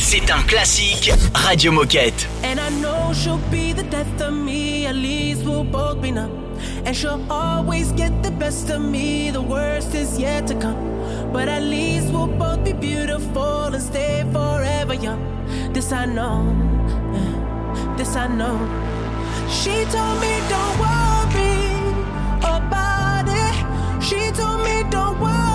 C'est 0.00 0.30
un 0.30 0.42
classique 0.42 1.12
Radio 1.34 1.72
Moquette. 1.72 2.28
And 2.44 2.58
I 2.60 2.70
know 2.80 3.12
she'll 3.12 3.40
be 3.50 3.72
the 3.74 3.82
death 3.90 4.20
of 4.20 4.32
me, 4.32 4.86
at 4.86 4.94
least 4.94 5.44
we'll 5.44 5.64
both 5.64 6.00
be 6.00 6.12
numb. 6.12 6.30
And 6.86 6.94
she'll 6.94 7.20
always 7.30 7.90
get 7.92 8.12
the 8.22 8.30
best 8.30 8.70
of 8.70 8.80
me, 8.80 9.30
the 9.30 9.40
worst 9.42 9.94
is 9.94 10.18
yet 10.18 10.46
to 10.46 10.54
come. 10.54 10.76
But 11.32 11.48
at 11.48 11.62
least 11.62 12.10
we'll 12.12 12.28
both 12.28 12.62
be 12.64 12.72
beautiful 12.74 13.74
and 13.74 13.82
stay 13.82 14.24
forever 14.32 14.94
young. 14.94 15.20
This 15.72 15.90
I 15.90 16.04
know, 16.06 16.44
this 17.96 18.14
I 18.14 18.28
know. 18.28 18.56
She 19.48 19.84
told 19.90 20.20
me 20.20 20.38
don't 20.48 20.78
worry 20.78 21.88
about. 22.40 22.93
She 24.04 24.30
told 24.32 24.60
me 24.60 24.82
don't 24.90 25.18
worry 25.18 25.53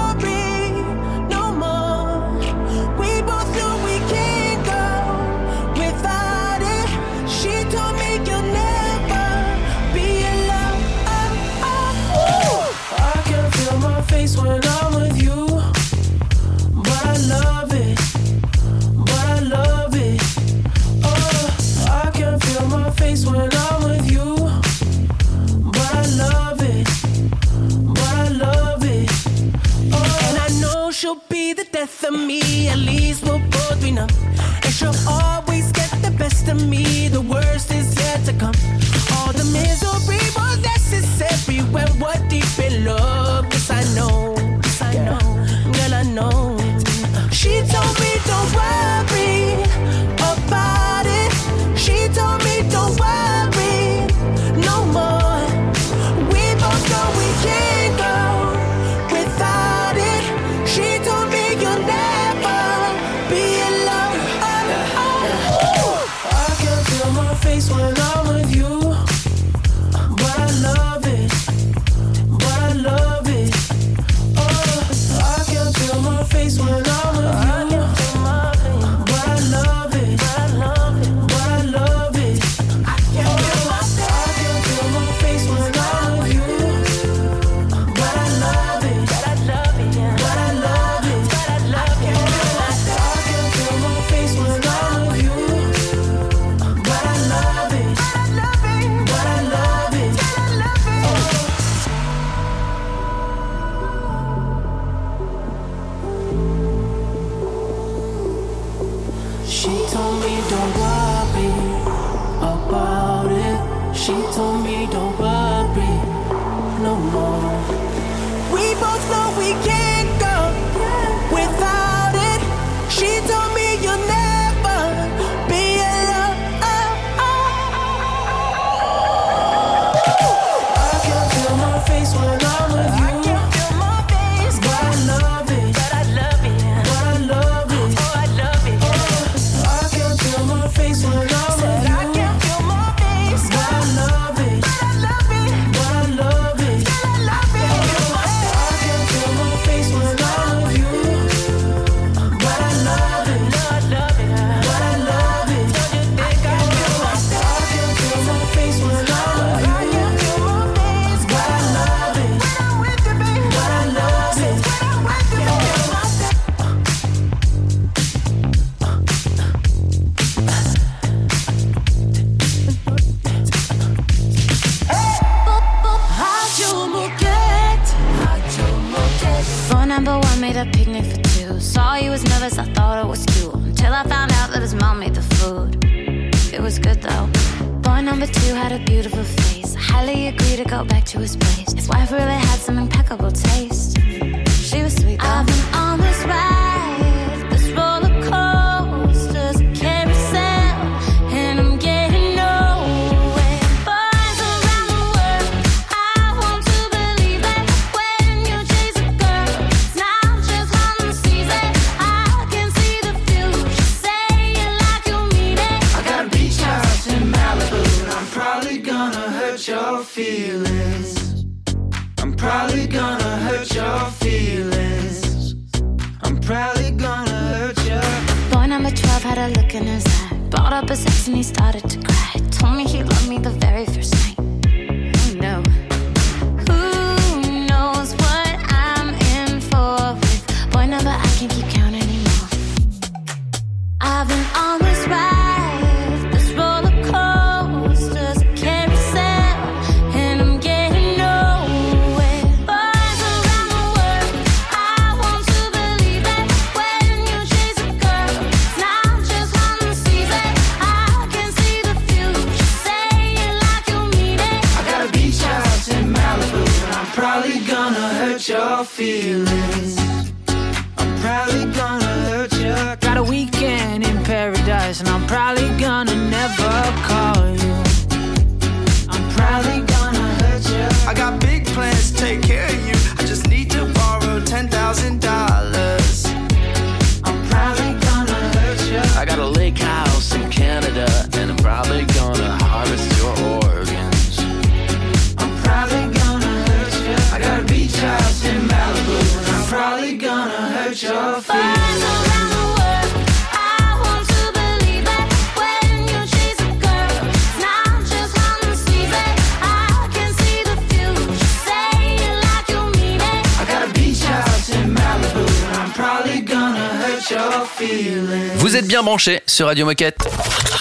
sur 319.59 319.67
Radio 319.67 319.85
Moquette. 319.85 320.15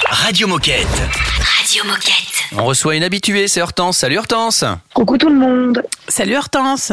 Radio 0.08 0.46
Moquette. 0.46 0.86
Radio 0.86 1.82
Moquette. 1.84 2.44
On 2.56 2.64
reçoit 2.64 2.94
une 2.94 3.02
habituée, 3.02 3.48
c'est 3.48 3.60
Hortense. 3.60 3.98
Salut 3.98 4.18
Hortense. 4.18 4.64
Coucou 4.94 5.18
tout 5.18 5.28
le 5.28 5.34
monde. 5.34 5.82
Salut 6.18 6.34
Hortense. 6.34 6.90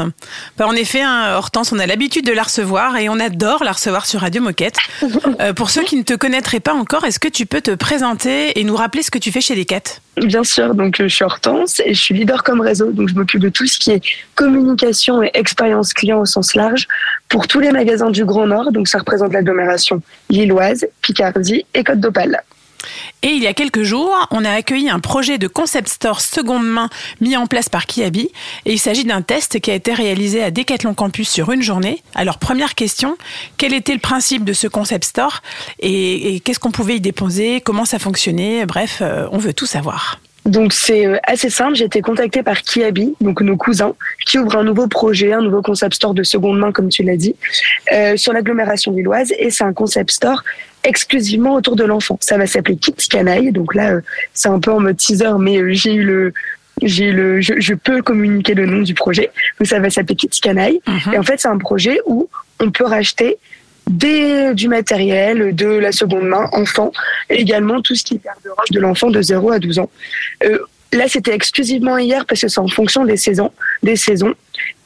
Bah, 0.55 0.67
en 0.67 0.73
effet, 0.73 1.01
hein, 1.01 1.33
Hortense, 1.35 1.71
on 1.71 1.79
a 1.79 1.87
l'habitude 1.87 2.27
de 2.27 2.31
la 2.31 2.43
recevoir 2.43 2.95
et 2.97 3.09
on 3.09 3.19
adore 3.19 3.63
la 3.63 3.71
recevoir 3.71 4.05
sur 4.05 4.19
Radio 4.19 4.39
Moquette. 4.39 4.77
Euh, 5.41 5.53
pour 5.53 5.69
ceux 5.69 5.83
qui 5.83 5.97
ne 5.97 6.03
te 6.03 6.13
connaîtraient 6.13 6.61
pas 6.61 6.73
encore, 6.73 7.03
est-ce 7.03 7.19
que 7.19 7.27
tu 7.27 7.45
peux 7.45 7.59
te 7.59 7.71
présenter 7.71 8.57
et 8.57 8.63
nous 8.63 8.75
rappeler 8.75 9.03
ce 9.03 9.11
que 9.11 9.17
tu 9.17 9.31
fais 9.31 9.41
chez 9.41 9.55
Decat? 9.55 9.99
Bien 10.17 10.43
sûr, 10.43 10.75
donc 10.75 10.99
euh, 11.01 11.07
je 11.07 11.15
suis 11.15 11.25
Hortense 11.25 11.81
et 11.83 11.93
je 11.93 11.99
suis 11.99 12.13
leader 12.13 12.43
comme 12.43 12.61
réseau, 12.61 12.91
donc 12.91 13.09
je 13.09 13.15
m'occupe 13.15 13.41
de 13.41 13.49
tout 13.49 13.67
ce 13.67 13.77
qui 13.77 13.91
est 13.91 14.01
communication 14.35 15.21
et 15.23 15.31
expérience 15.33 15.93
client 15.93 16.19
au 16.19 16.25
sens 16.25 16.55
large 16.55 16.87
pour 17.27 17.47
tous 17.47 17.59
les 17.59 17.71
magasins 17.71 18.11
du 18.11 18.23
Grand 18.23 18.47
Nord, 18.47 18.71
donc 18.71 18.87
ça 18.87 18.99
représente 18.99 19.33
l'agglomération 19.33 20.01
lilloise, 20.29 20.85
Picardie 21.01 21.65
et 21.73 21.83
Côte 21.83 21.99
d'Opale. 21.99 22.41
Et 23.21 23.29
il 23.29 23.41
y 23.41 23.47
a 23.47 23.53
quelques 23.53 23.83
jours, 23.83 24.13
on 24.31 24.45
a 24.45 24.51
accueilli 24.51 24.89
un 24.89 24.99
projet 24.99 25.37
de 25.37 25.47
concept 25.47 25.89
store 25.89 26.21
seconde 26.21 26.67
main 26.67 26.89
mis 27.21 27.35
en 27.37 27.47
place 27.47 27.69
par 27.69 27.85
Kiabi. 27.85 28.29
Et 28.65 28.73
il 28.73 28.79
s'agit 28.79 29.03
d'un 29.03 29.21
test 29.21 29.59
qui 29.59 29.71
a 29.71 29.75
été 29.75 29.93
réalisé 29.93 30.43
à 30.43 30.51
Decathlon 30.51 30.93
Campus 30.93 31.29
sur 31.29 31.51
une 31.51 31.61
journée. 31.61 32.01
Alors, 32.13 32.37
première 32.37 32.75
question, 32.75 33.17
quel 33.57 33.73
était 33.73 33.93
le 33.93 33.99
principe 33.99 34.43
de 34.43 34.53
ce 34.53 34.67
concept 34.67 35.05
store 35.05 35.41
et, 35.79 36.41
qu'est-ce 36.43 36.59
qu'on 36.59 36.71
pouvait 36.71 36.97
y 36.97 37.01
déposer? 37.01 37.61
Comment 37.61 37.85
ça 37.85 37.99
fonctionnait? 37.99 38.65
Bref, 38.65 38.99
euh, 39.01 39.27
on 39.31 39.37
veut 39.37 39.53
tout 39.53 39.65
savoir. 39.65 40.19
Donc 40.45 40.73
c'est 40.73 41.07
euh, 41.07 41.17
assez 41.23 41.49
simple, 41.49 41.73
j'ai 41.75 41.85
été 41.85 42.01
contactée 42.01 42.43
par 42.43 42.61
Kiabi, 42.61 43.15
donc 43.19 43.41
nos 43.41 43.57
cousins, 43.57 43.95
qui 44.27 44.37
ouvrent 44.37 44.57
un 44.57 44.63
nouveau 44.63 44.87
projet, 44.87 45.33
un 45.33 45.41
nouveau 45.41 45.63
concept 45.63 45.95
store 45.95 46.13
de 46.13 46.21
seconde 46.21 46.59
main, 46.59 46.71
comme 46.71 46.89
tu 46.89 47.01
l'as 47.01 47.17
dit, 47.17 47.35
euh, 47.91 48.15
sur 48.15 48.31
l'agglomération 48.31 48.91
lilloise, 48.91 49.33
et 49.39 49.49
c'est 49.49 49.63
un 49.63 49.73
concept 49.73 50.11
store 50.11 50.43
exclusivement 50.85 51.55
autour 51.55 51.75
de 51.75 51.83
l'enfant. 51.83 52.17
Ça 52.21 52.37
va 52.37 52.47
s'appeler 52.47 52.77
Kids 52.77 53.07
Canaille, 53.09 53.51
donc 53.51 53.75
là 53.75 53.95
euh, 53.95 54.01
c'est 54.33 54.49
un 54.49 54.59
peu 54.59 54.71
en 54.71 54.79
mode 54.79 54.97
teaser, 54.97 55.37
mais 55.39 55.57
euh, 55.57 55.73
j'ai 55.73 55.93
eu 55.93 56.03
le 56.03 56.33
j'ai 56.81 57.11
le, 57.11 57.41
je, 57.41 57.53
je 57.57 57.73
peux 57.73 58.01
communiquer 58.01 58.53
le 58.53 58.65
nom 58.65 58.81
du 58.81 58.93
projet. 58.93 59.31
Donc 59.59 59.67
ça 59.67 59.79
va 59.79 59.89
s'appeler 59.89 60.15
Kids 60.15 60.41
Canaille. 60.41 60.81
Et 61.13 61.17
en 61.17 61.23
fait, 61.23 61.39
c'est 61.39 61.47
un 61.47 61.57
projet 61.57 61.99
où 62.05 62.27
on 62.59 62.69
peut 62.69 62.85
racheter 62.85 63.37
des, 63.89 64.53
du 64.53 64.67
matériel, 64.67 65.55
de 65.55 65.67
la 65.67 65.91
seconde 65.91 66.27
main, 66.27 66.49
enfant, 66.51 66.91
et 67.29 67.35
également 67.35 67.81
tout 67.81 67.95
ce 67.95 68.03
qui 68.03 68.15
est 68.15 68.23
garde-robe 68.23 68.65
de 68.71 68.79
l'enfant 68.79 69.09
de 69.09 69.21
0 69.21 69.51
à 69.51 69.59
12 69.59 69.79
ans. 69.79 69.89
Euh, 70.43 70.59
là, 70.91 71.05
c'était 71.07 71.33
exclusivement 71.33 71.97
hier 71.97 72.25
parce 72.25 72.41
que 72.41 72.47
c'est 72.47 72.59
en 72.59 72.67
fonction 72.67 73.05
des 73.05 73.17
saisons, 73.17 73.51
des 73.83 73.95
saisons. 73.95 74.33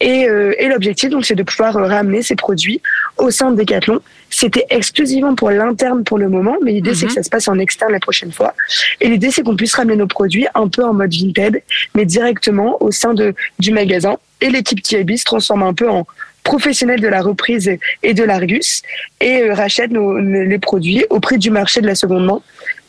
Et, 0.01 0.27
euh, 0.27 0.53
et 0.59 0.67
l'objectif, 0.67 1.09
donc, 1.09 1.25
c'est 1.25 1.35
de 1.35 1.43
pouvoir 1.43 1.73
ramener 1.75 2.21
ces 2.21 2.35
produits 2.35 2.81
au 3.17 3.31
sein 3.31 3.51
de 3.51 3.57
Decathlon. 3.57 4.01
C'était 4.29 4.65
exclusivement 4.69 5.35
pour 5.35 5.49
l'interne 5.49 6.03
pour 6.03 6.17
le 6.17 6.29
moment, 6.29 6.55
mais 6.63 6.73
l'idée, 6.73 6.93
c'est 6.93 7.07
que 7.07 7.13
ça 7.13 7.23
se 7.23 7.29
passe 7.29 7.47
en 7.47 7.57
externe 7.57 7.91
la 7.91 7.99
prochaine 7.99 8.31
fois. 8.31 8.53
Et 9.01 9.07
l'idée, 9.07 9.31
c'est 9.31 9.43
qu'on 9.43 9.55
puisse 9.55 9.73
ramener 9.75 9.95
nos 9.95 10.07
produits 10.07 10.47
un 10.55 10.67
peu 10.67 10.83
en 10.83 10.93
mode 10.93 11.13
Vinted, 11.13 11.61
mais 11.95 12.05
directement 12.05 12.81
au 12.81 12.91
sein 12.91 13.13
de, 13.13 13.33
du 13.59 13.71
magasin. 13.71 14.17
Et 14.41 14.49
l'équipe 14.49 14.81
TIB 14.81 15.17
se 15.17 15.25
transforme 15.25 15.63
un 15.63 15.73
peu 15.73 15.89
en 15.89 16.05
professionnel 16.43 17.01
de 17.01 17.07
la 17.07 17.21
reprise 17.21 17.71
et 18.01 18.13
de 18.13 18.23
l'Argus 18.23 18.81
et 19.19 19.41
euh, 19.43 19.53
rachète 19.53 19.91
nos, 19.91 20.17
les 20.17 20.57
produits 20.57 21.05
au 21.09 21.19
prix 21.19 21.37
du 21.37 21.51
marché 21.51 21.81
de 21.81 21.85
la 21.85 21.95
seconde 21.95 22.25
main. 22.25 22.41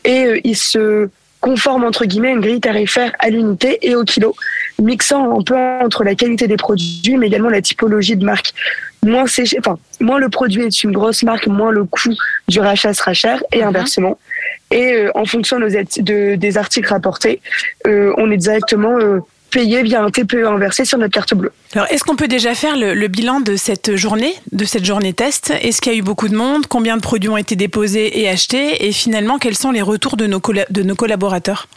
Et 0.04 0.24
euh, 0.24 0.40
il 0.44 0.56
se 0.56 1.08
conforme 1.40 1.84
entre 1.84 2.04
guillemets 2.04 2.28
à 2.28 2.32
une 2.32 2.40
grille 2.40 2.60
tarifaire 2.60 3.12
à 3.18 3.30
l'unité 3.30 3.78
et 3.82 3.94
au 3.96 4.04
kilo, 4.04 4.34
mixant 4.78 5.38
un 5.38 5.42
peu 5.42 5.56
entre 5.56 6.04
la 6.04 6.14
qualité 6.14 6.46
des 6.46 6.56
produits, 6.56 7.16
mais 7.16 7.26
également 7.26 7.48
la 7.48 7.62
typologie 7.62 8.16
de 8.16 8.24
marque. 8.24 8.52
Moins, 9.04 9.26
c'est, 9.26 9.44
enfin, 9.58 9.78
moins 10.00 10.18
le 10.18 10.28
produit 10.28 10.62
est 10.62 10.84
une 10.84 10.92
grosse 10.92 11.22
marque, 11.22 11.46
moins 11.46 11.70
le 11.70 11.84
coût 11.84 12.14
du 12.48 12.60
rachat 12.60 12.92
sera 12.92 13.14
cher, 13.14 13.42
et 13.52 13.62
inversement. 13.62 14.18
Et 14.70 14.92
euh, 14.92 15.10
en 15.14 15.24
fonction 15.24 15.58
de, 15.58 16.34
des 16.34 16.58
articles 16.58 16.88
rapportés, 16.88 17.40
euh, 17.86 18.12
on 18.18 18.30
est 18.30 18.36
directement 18.36 18.98
euh, 18.98 19.20
payé 19.50 19.82
via 19.82 20.02
un 20.02 20.10
TPE 20.10 20.46
inversé 20.46 20.84
sur 20.84 20.98
notre 20.98 21.14
carte 21.14 21.34
bleue. 21.34 21.50
Alors, 21.74 21.86
est-ce 21.90 22.04
qu'on 22.04 22.14
peut 22.14 22.28
déjà 22.28 22.54
faire 22.54 22.76
le, 22.76 22.92
le 22.92 23.08
bilan 23.08 23.40
de 23.40 23.56
cette 23.56 23.96
journée, 23.96 24.34
de 24.52 24.64
cette 24.66 24.84
journée 24.84 25.14
test? 25.14 25.52
Est-ce 25.62 25.80
qu'il 25.80 25.92
y 25.92 25.96
a 25.96 25.98
eu 25.98 26.02
beaucoup 26.02 26.28
de 26.28 26.36
monde? 26.36 26.66
Combien 26.66 26.96
de 26.96 27.02
produits 27.02 27.30
ont 27.30 27.38
été 27.38 27.56
déposés 27.56 28.20
et 28.20 28.28
achetés? 28.28 28.86
Et 28.86 28.92
finalement, 28.92 29.38
quels 29.38 29.56
sont 29.56 29.70
les 29.70 29.82
retours 29.82 30.18
de 30.18 30.26
nos, 30.26 30.40
de 30.70 30.82
nos 30.82 30.94
collaborateurs? 30.94 31.68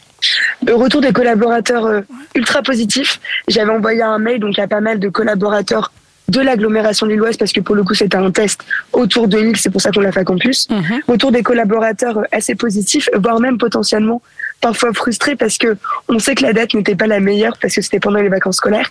Le 0.66 0.74
retour 0.74 1.00
des 1.00 1.12
collaborateurs 1.12 2.02
ultra 2.34 2.62
positif. 2.62 3.18
J'avais 3.48 3.72
envoyé 3.72 4.02
un 4.02 4.18
mail 4.18 4.40
donc 4.40 4.58
à 4.58 4.68
pas 4.68 4.80
mal 4.80 4.98
de 4.98 5.08
collaborateurs 5.08 5.90
de 6.28 6.40
l'agglomération 6.40 7.06
lilloise 7.06 7.36
parce 7.36 7.52
que 7.52 7.60
pour 7.60 7.74
le 7.74 7.84
coup 7.84 7.94
c'était 7.94 8.16
un 8.16 8.30
test 8.30 8.64
autour 8.92 9.28
de 9.28 9.38
l'île, 9.38 9.56
c'est 9.56 9.70
pour 9.70 9.80
ça 9.80 9.90
qu'on 9.90 10.00
l'a 10.00 10.12
fait 10.12 10.20
à 10.20 10.24
campus. 10.24 10.68
Retour 11.06 11.32
des 11.32 11.42
collaborateurs 11.42 12.18
euh, 12.18 12.24
assez 12.32 12.54
positifs, 12.54 13.08
voire 13.14 13.40
même 13.40 13.58
potentiellement 13.58 14.22
parfois 14.60 14.92
frustrés 14.94 15.36
parce 15.36 15.58
que 15.58 15.76
on 16.08 16.18
sait 16.18 16.34
que 16.34 16.42
la 16.42 16.52
date 16.52 16.74
n'était 16.74 16.94
pas 16.94 17.06
la 17.06 17.20
meilleure 17.20 17.58
parce 17.60 17.74
que 17.74 17.82
c'était 17.82 18.00
pendant 18.00 18.20
les 18.20 18.28
vacances 18.28 18.56
scolaires, 18.56 18.90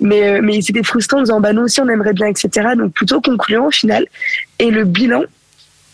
mais 0.00 0.28
euh, 0.28 0.40
mais 0.42 0.60
c'était 0.60 0.82
frustrant 0.82 1.18
en 1.18 1.22
disant 1.22 1.40
bah 1.40 1.52
nous 1.52 1.62
aussi 1.62 1.80
on 1.80 1.88
aimerait 1.88 2.12
bien 2.12 2.26
etc. 2.26 2.68
Donc 2.76 2.92
plutôt 2.92 3.20
concluant 3.20 3.66
au 3.66 3.70
final. 3.70 4.06
Et 4.58 4.70
le 4.70 4.84
bilan 4.84 5.24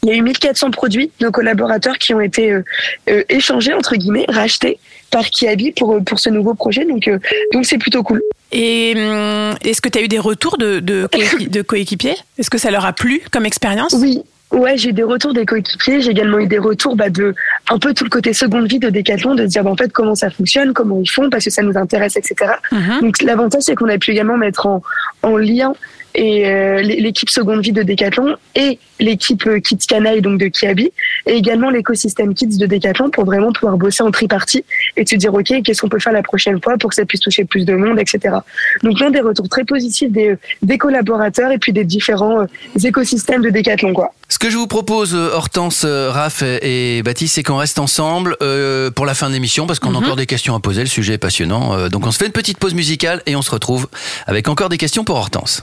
il 0.02 0.08
y 0.08 0.12
a 0.12 0.16
eu 0.16 0.22
1400 0.22 0.70
produits 0.70 1.10
de 1.18 1.26
nos 1.26 1.32
collaborateurs 1.32 1.98
qui 1.98 2.14
ont 2.14 2.20
été 2.20 2.50
euh, 2.50 2.64
euh, 3.08 3.22
échangés, 3.28 3.74
entre 3.74 3.96
guillemets, 3.96 4.24
rachetés 4.28 4.78
par 5.10 5.28
Kiabi 5.28 5.72
pour, 5.72 6.02
pour 6.04 6.18
ce 6.18 6.30
nouveau 6.30 6.54
projet. 6.54 6.84
Donc, 6.84 7.06
euh, 7.08 7.18
donc 7.52 7.66
c'est 7.66 7.78
plutôt 7.78 8.02
cool. 8.02 8.22
Et 8.52 8.94
hum, 8.96 9.54
est-ce 9.64 9.80
que 9.80 9.88
tu 9.88 9.98
as 9.98 10.02
eu 10.02 10.08
des 10.08 10.18
retours 10.18 10.58
de, 10.58 10.80
de, 10.80 11.06
coéqui- 11.06 11.48
de 11.48 11.62
coéquipiers? 11.62 12.16
Est-ce 12.38 12.50
que 12.50 12.58
ça 12.58 12.70
leur 12.70 12.84
a 12.84 12.92
plu 12.92 13.22
comme 13.30 13.46
expérience? 13.46 13.94
Oui. 13.98 14.22
Ouais, 14.52 14.76
j'ai 14.76 14.88
eu 14.88 14.92
des 14.92 15.04
retours 15.04 15.32
des 15.32 15.46
coéquipiers. 15.46 16.00
J'ai 16.00 16.10
également 16.10 16.40
eu 16.40 16.48
des 16.48 16.58
retours 16.58 16.96
bah, 16.96 17.08
de 17.08 17.36
un 17.70 17.78
peu 17.78 17.94
tout 17.94 18.02
le 18.02 18.10
côté 18.10 18.32
seconde 18.32 18.66
vie 18.68 18.80
de 18.80 18.90
Decathlon, 18.90 19.36
de 19.36 19.46
dire 19.46 19.62
bah, 19.62 19.70
en 19.70 19.76
fait 19.76 19.92
comment 19.92 20.16
ça 20.16 20.28
fonctionne, 20.28 20.72
comment 20.72 21.00
ils 21.00 21.08
font, 21.08 21.30
parce 21.30 21.44
que 21.44 21.50
ça 21.50 21.62
nous 21.62 21.78
intéresse, 21.78 22.16
etc. 22.16 22.54
Donc 23.00 23.22
l'avantage 23.22 23.62
c'est 23.62 23.76
qu'on 23.76 23.88
a 23.88 23.96
pu 23.98 24.10
également 24.10 24.36
mettre 24.36 24.66
en, 24.66 24.82
en 25.22 25.36
lien 25.36 25.72
et 26.14 26.46
euh, 26.46 26.80
l'é- 26.82 27.00
l'équipe 27.00 27.30
seconde 27.30 27.60
vie 27.62 27.72
de 27.72 27.82
Decathlon 27.82 28.36
et 28.54 28.78
l'équipe 28.98 29.46
euh, 29.46 29.60
Kids 29.60 29.86
Canaille 29.88 30.20
donc 30.22 30.38
de 30.38 30.48
Kiabi 30.48 30.90
et 31.26 31.32
également 31.32 31.70
l'écosystème 31.70 32.34
Kids 32.34 32.58
de 32.58 32.66
Decathlon 32.66 33.10
pour 33.10 33.24
vraiment 33.24 33.52
pouvoir 33.52 33.76
bosser 33.76 34.02
en 34.02 34.10
tripartie 34.10 34.64
et 34.96 35.06
se 35.06 35.14
dire 35.16 35.32
ok 35.34 35.62
qu'est-ce 35.64 35.80
qu'on 35.80 35.88
peut 35.88 35.98
faire 36.00 36.12
la 36.12 36.22
prochaine 36.22 36.60
fois 36.62 36.76
pour 36.78 36.90
que 36.90 36.96
ça 36.96 37.04
puisse 37.04 37.20
toucher 37.20 37.44
plus 37.44 37.64
de 37.64 37.74
monde 37.74 37.98
etc. 37.98 38.36
Donc 38.82 38.98
l'un 39.00 39.10
des 39.10 39.20
retours 39.20 39.48
très 39.48 39.64
positifs 39.64 40.10
des, 40.10 40.34
des 40.62 40.78
collaborateurs 40.78 41.50
et 41.52 41.58
puis 41.58 41.72
des 41.72 41.84
différents 41.84 42.40
euh, 42.42 42.46
écosystèmes 42.84 43.42
de 43.42 43.50
Decathlon 43.50 43.92
quoi. 43.92 44.12
Ce 44.28 44.38
que 44.38 44.48
je 44.48 44.56
vous 44.56 44.68
propose, 44.68 45.12
Hortense, 45.16 45.84
Raph 45.84 46.44
et 46.62 47.02
Baptiste, 47.02 47.34
c'est 47.34 47.42
qu'on 47.42 47.56
reste 47.56 47.80
ensemble 47.80 48.36
euh, 48.42 48.88
pour 48.88 49.04
la 49.04 49.14
fin 49.14 49.26
de 49.28 49.32
l'émission 49.34 49.66
parce 49.66 49.80
qu'on 49.80 49.92
a 49.96 49.98
encore 49.98 50.14
des 50.14 50.26
questions 50.26 50.54
à 50.54 50.60
poser. 50.60 50.82
Le 50.82 50.86
sujet 50.88 51.14
est 51.14 51.18
passionnant. 51.18 51.74
Euh, 51.76 51.88
donc 51.88 52.06
on 52.06 52.12
se 52.12 52.18
fait 52.18 52.26
une 52.26 52.32
petite 52.32 52.56
pause 52.58 52.72
musicale 52.74 53.22
et 53.26 53.34
on 53.34 53.42
se 53.42 53.50
retrouve 53.50 53.88
avec 54.28 54.46
encore 54.48 54.68
des 54.68 54.78
questions 54.78 55.02
pour 55.02 55.16
Hortense. 55.16 55.60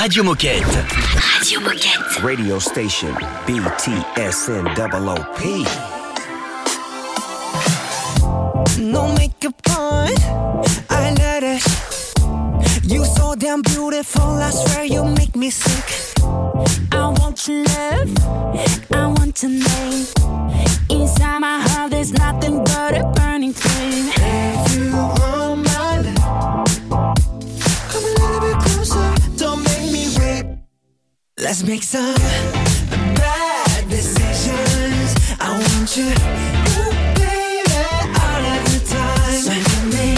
Radio 0.00 0.24
Moquette. 0.24 0.86
Radio 1.38 1.60
Moquette. 1.60 2.20
Radio 2.22 2.58
station 2.58 3.14
BTSN 3.46 4.66
OOP. 4.78 5.66
No 8.78 9.12
makeup 9.12 9.54
on, 9.78 10.08
I 10.90 11.12
let 11.18 11.42
it. 11.42 11.62
You 12.84 13.04
so 13.04 13.34
damn 13.34 13.62
beautiful, 13.62 14.22
I 14.22 14.50
swear 14.50 14.84
you 14.84 15.04
make 15.04 15.36
me 15.36 15.50
sick. 15.50 16.18
I 16.92 17.08
want 17.18 17.46
your 17.46 17.64
love, 17.64 18.10
I 18.92 19.06
want 19.06 19.42
your 19.42 19.52
name. 19.52 20.06
Inside 20.90 21.38
my 21.40 21.60
heart, 21.60 21.90
there's 21.90 22.12
nothing 22.12 22.64
but 22.64 22.96
a 22.96 23.04
burning 23.14 23.52
flame. 23.52 24.10
If 24.16 24.74
you 24.74 24.92
want 24.92 25.64
my 25.64 25.71
Let's 31.42 31.64
make 31.64 31.82
some 31.82 32.14
bad 32.14 33.88
decisions. 33.88 35.10
I 35.40 35.50
want 35.58 35.96
you, 35.96 36.06
baby, 37.18 37.74
all 38.22 38.44
of 38.54 38.62
the 38.70 38.80
time. 38.86 39.42
So 39.42 39.50
give 39.50 39.86
me 39.92 40.14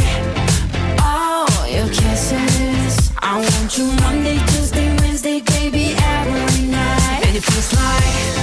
All 1.00 1.66
your 1.66 1.88
kisses. 1.88 3.10
I 3.22 3.40
want 3.40 3.78
you 3.78 3.86
Monday, 4.04 4.38
Tuesday, 4.48 4.94
Wednesday, 5.00 5.40
baby, 5.40 5.96
every 5.96 6.66
night. 6.68 7.24
And 7.24 7.36
it 7.36 7.42
feels 7.42 7.72
like 7.72 8.33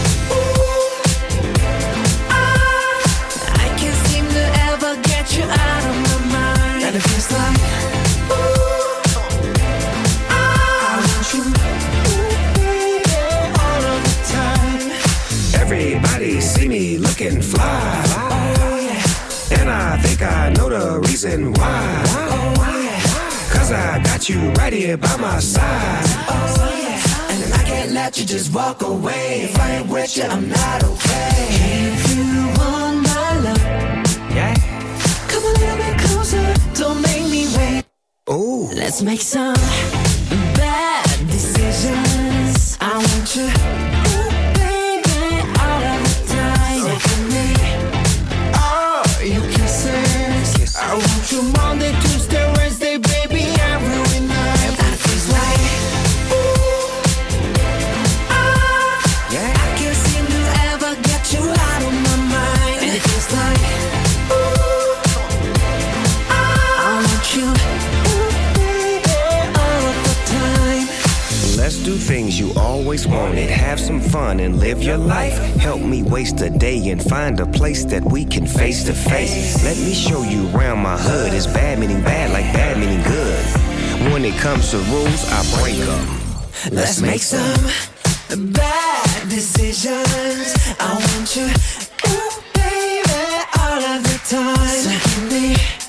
reason 21.37 21.53
why. 21.53 22.03
Oh, 22.07 22.81
yeah. 22.83 23.53
Cause 23.53 23.71
I 23.71 24.01
got 24.03 24.29
you 24.29 24.51
right 24.53 24.73
here 24.73 24.97
by 24.97 25.15
my 25.17 25.39
side. 25.39 26.03
Oh, 26.27 26.79
yeah. 26.83 27.33
And 27.33 27.53
I 27.53 27.63
can't 27.63 27.91
let 27.91 28.17
you 28.17 28.25
just 28.25 28.53
walk 28.53 28.81
away. 28.81 29.41
If 29.43 29.59
I 29.59 29.71
ain't 29.77 29.89
with 29.89 30.17
you, 30.17 30.23
I'm 30.23 30.49
not 30.49 30.83
okay. 30.83 31.47
If 31.93 32.15
you 32.15 32.47
want 32.59 33.03
my 33.07 33.39
love, 33.39 34.35
Yeah. 34.35 34.53
come 35.27 35.43
a 35.43 35.53
little 35.59 35.77
bit 35.77 35.99
closer. 35.99 36.53
Don't 36.73 37.01
make 37.01 37.23
me 37.31 37.47
wait. 37.57 37.83
Ooh. 38.29 38.69
Let's 38.73 39.01
make 39.01 39.21
some 39.21 39.55
bad 40.55 41.05
decisions. 41.27 42.77
I 42.81 42.97
want 42.97 43.35
you, 43.35 43.47
always 72.91 73.07
wanted. 73.07 73.49
Have 73.49 73.79
some 73.79 74.01
fun 74.01 74.41
and 74.41 74.59
live 74.59 74.83
your 74.83 74.97
life. 74.97 75.37
Help 75.55 75.81
me 75.81 76.03
waste 76.03 76.41
a 76.41 76.49
day 76.49 76.89
and 76.89 77.01
find 77.01 77.39
a 77.39 77.45
place 77.45 77.85
that 77.85 78.03
we 78.03 78.25
can 78.25 78.45
face 78.45 78.83
to 78.83 78.91
face. 78.91 79.63
Let 79.63 79.77
me 79.77 79.93
show 79.93 80.23
you 80.23 80.49
around 80.49 80.79
my 80.79 80.97
hood. 80.97 81.33
It's 81.33 81.47
bad 81.47 81.79
meaning 81.79 82.01
bad, 82.03 82.33
like 82.33 82.51
bad 82.51 82.77
meaning 82.77 83.01
good. 83.03 83.45
When 84.11 84.25
it 84.25 84.37
comes 84.41 84.71
to 84.71 84.77
rules, 84.91 85.23
I 85.31 85.39
break 85.61 85.77
them. 85.77 86.05
Let's 86.69 86.99
make 86.99 87.21
some 87.21 88.51
bad 88.51 89.29
decisions. 89.29 90.53
I 90.77 90.91
want 90.91 91.33
you, 91.33 91.47
ooh, 92.11 92.31
baby, 92.53 93.23
all 93.61 93.81
of 93.95 94.03
the 94.03 94.19
time. 94.27 94.67
So 94.67 94.91
give 94.91 95.31
me. 95.31 95.80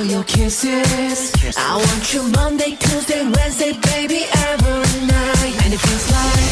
All 0.00 0.06
your 0.06 0.24
kisses. 0.24 1.32
I 1.56 1.76
want 1.76 2.14
you 2.14 2.22
Monday, 2.32 2.76
Tuesday, 2.76 3.22
Wednesday, 3.36 3.72
baby, 3.92 4.24
every 4.48 5.06
night. 5.06 5.54
And 5.64 5.74
it 5.74 5.80
feels 5.80 6.06
like, 6.16 6.50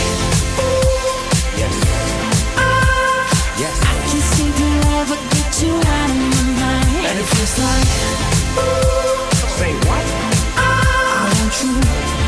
ooh, 0.61 1.61
Yes. 1.61 1.75
ah, 2.57 3.61
Yes. 3.63 3.77
I 3.81 3.95
can't 4.09 4.27
seem 4.35 4.53
to 4.61 4.69
ever 5.01 5.17
get 5.35 5.53
you 5.63 5.75
out 5.97 6.11
of 6.11 6.19
my 6.35 6.45
mind. 6.61 7.07
And 7.09 7.17
it 7.23 7.27
feels 7.33 7.55
like, 7.65 7.89
ooh, 8.61 9.21
Say 9.59 9.73
what? 9.89 10.05
I 10.57 11.33
want 11.39 11.55
you, 11.65 11.75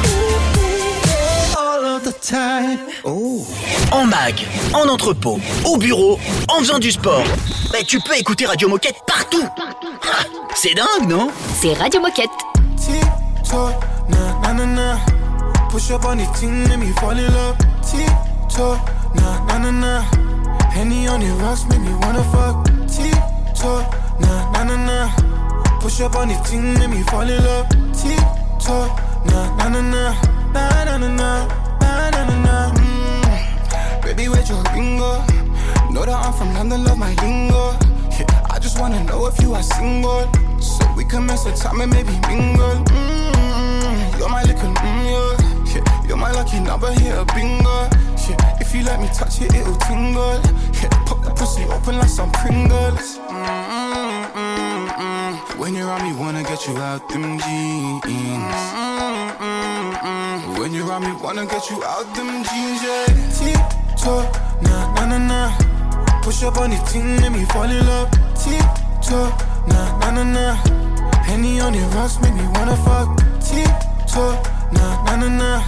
ooh, 0.09 0.39
baby, 0.57 1.55
all 1.59 1.85
of 1.97 2.05
the 2.05 2.12
time. 2.37 2.81
Ooh. 3.07 3.45
En 3.93 4.07
mag, 4.07 4.35
en 4.73 4.89
entrepôt, 4.89 5.39
au 5.66 5.77
bureau, 5.77 6.18
en 6.49 6.61
faisant 6.61 6.79
du 6.79 6.91
sport. 6.93 7.25
Mais 7.73 7.83
tu 7.85 8.01
peux 8.01 8.16
écouter 8.16 8.47
Radio 8.47 8.68
Moquette 8.68 8.97
partout. 9.07 9.47
Ah, 9.59 9.75
C'est 10.55 10.75
dingue, 10.75 11.09
non 11.09 11.29
C'est 11.61 11.73
Radio 11.75 12.01
Moquette. 12.01 12.29
Tiptoe, 12.77 13.73
na 14.09 14.19
na 14.43 14.53
na 14.53 14.67
na. 14.67 14.97
Push 15.71 15.91
up 15.91 16.05
on 16.05 16.17
the 16.17 16.27
team, 16.39 16.65
let 16.69 16.79
me 16.79 16.93
fall 17.01 17.13
in 17.13 17.33
love. 17.33 17.57
Tiptoe, 17.83 18.77
na 19.15 19.45
na 19.47 19.59
na 19.59 19.71
na. 19.71 20.01
Henny 20.71 21.09
on 21.09 21.21
the 21.21 21.29
rocks, 21.43 21.65
make 21.69 21.81
me 21.81 21.93
wanna 22.03 22.23
fuck. 22.25 22.65
Tiptoe, 22.89 23.85
na 24.21 24.51
na 24.53 24.65
na 24.65 24.77
na. 24.77 25.11
Push 25.81 26.01
up 26.01 26.15
on 26.17 26.29
the 26.29 26.35
team, 26.49 26.75
let 26.75 26.91
me 26.91 27.03
fall 27.05 27.23
in 27.29 27.43
love. 27.43 27.67
Tiptoe, 27.95 28.89
na 29.27 29.57
na 29.57 29.69
na 29.69 29.81
na. 29.81 30.15
Na 30.53 30.85
na 30.85 30.97
na 30.99 31.09
na. 31.09 31.47
Na 31.81 32.11
na 32.11 32.25
na 32.25 32.37
na. 32.45 32.75
Mm. 32.75 34.03
Baby, 34.03 34.29
where'd 34.29 34.49
your 34.49 34.63
ring 34.75 34.99
go? 34.99 35.25
Know 35.91 36.05
that 36.05 36.15
I'm 36.27 36.33
from 36.35 36.53
London, 36.55 36.85
love 36.85 36.99
my 36.99 37.15
lingo. 37.15 37.77
Just 38.61 38.79
wanna 38.79 39.03
know 39.05 39.27
if 39.27 39.41
you 39.41 39.55
are 39.55 39.63
single. 39.63 40.29
So 40.61 40.85
we 40.97 41.05
can 41.05 41.27
mess 41.27 41.45
the 41.45 41.53
time 41.53 41.81
and 41.81 41.91
maybe 41.93 42.13
mingle. 42.29 42.85
Mm, 42.93 44.19
you're 44.19 44.29
my 44.29 44.43
little 44.45 44.73
mm, 44.75 45.05
yeah. 45.11 45.75
yeah. 45.75 46.07
You're 46.07 46.17
my 46.17 46.31
lucky 46.33 46.61
number 46.61 46.93
here, 47.01 47.25
bingo. 47.35 47.89
Yeah, 48.29 48.61
if 48.61 48.75
you 48.75 48.83
let 48.85 49.01
me 49.01 49.09
touch 49.09 49.41
it, 49.41 49.55
it'll 49.55 49.75
tingle. 49.77 50.41
Yeah, 50.81 50.89
pop 51.07 51.25
the 51.25 51.31
pussy 51.35 51.65
open 51.65 51.99
like 51.99 52.09
some 52.09 52.31
Pringles. 52.33 53.19
Mm, 53.29 54.31
mm, 54.35 54.89
mm. 54.89 55.59
When 55.59 55.75
you're 55.75 55.91
on 55.91 56.03
me, 56.03 56.13
wanna 56.15 56.43
get 56.43 56.67
you 56.67 56.77
out 56.77 57.09
them 57.09 57.39
jeans. 57.39 58.05
Mm, 58.05 59.37
mm, 59.41 59.93
mm. 59.95 60.59
When 60.59 60.73
you're 60.75 60.93
on 60.93 61.03
me, 61.03 61.13
wanna 61.23 61.47
get 61.47 61.69
you 61.71 61.83
out 61.85 62.07
them 62.15 62.45
jeans, 62.45 62.83
yeah. 62.83 63.07
Tiptoe, 63.97 64.29
na 64.63 64.95
na 64.95 65.05
na 65.07 65.19
na. 65.19 65.80
Push 66.23 66.43
up 66.45 66.59
on 66.59 66.71
the 66.71 66.77
team, 66.91 67.16
let 67.16 67.33
me 67.33 67.45
fall 67.47 67.64
in 67.64 67.85
love. 67.87 68.11
Tiptoe, 68.37 69.31
na 69.68 69.99
na 69.99 70.11
na 70.11 70.25
na. 70.25 70.55
Henny 71.25 71.61
on 71.61 71.73
the 71.73 71.81
rocks, 71.97 72.21
make 72.21 72.35
me 72.35 72.47
wanna 72.55 72.77
fuck. 72.77 73.09
Tiptoe, 73.41 74.37
na 74.73 75.03
na 75.05 75.16
na 75.16 75.29
na. 75.29 75.62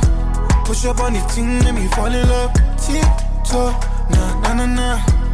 Push 0.64 0.84
up 0.84 1.00
on 1.00 1.14
the 1.14 1.20
team, 1.32 1.58
let 1.60 1.74
me 1.74 1.88
fall 1.88 2.06
in 2.12 2.28
love. 2.28 2.52
Tiptoe, 2.76 3.72
na 4.10 4.40
na 4.40 4.54
na 4.54 4.66
na. 4.66 4.88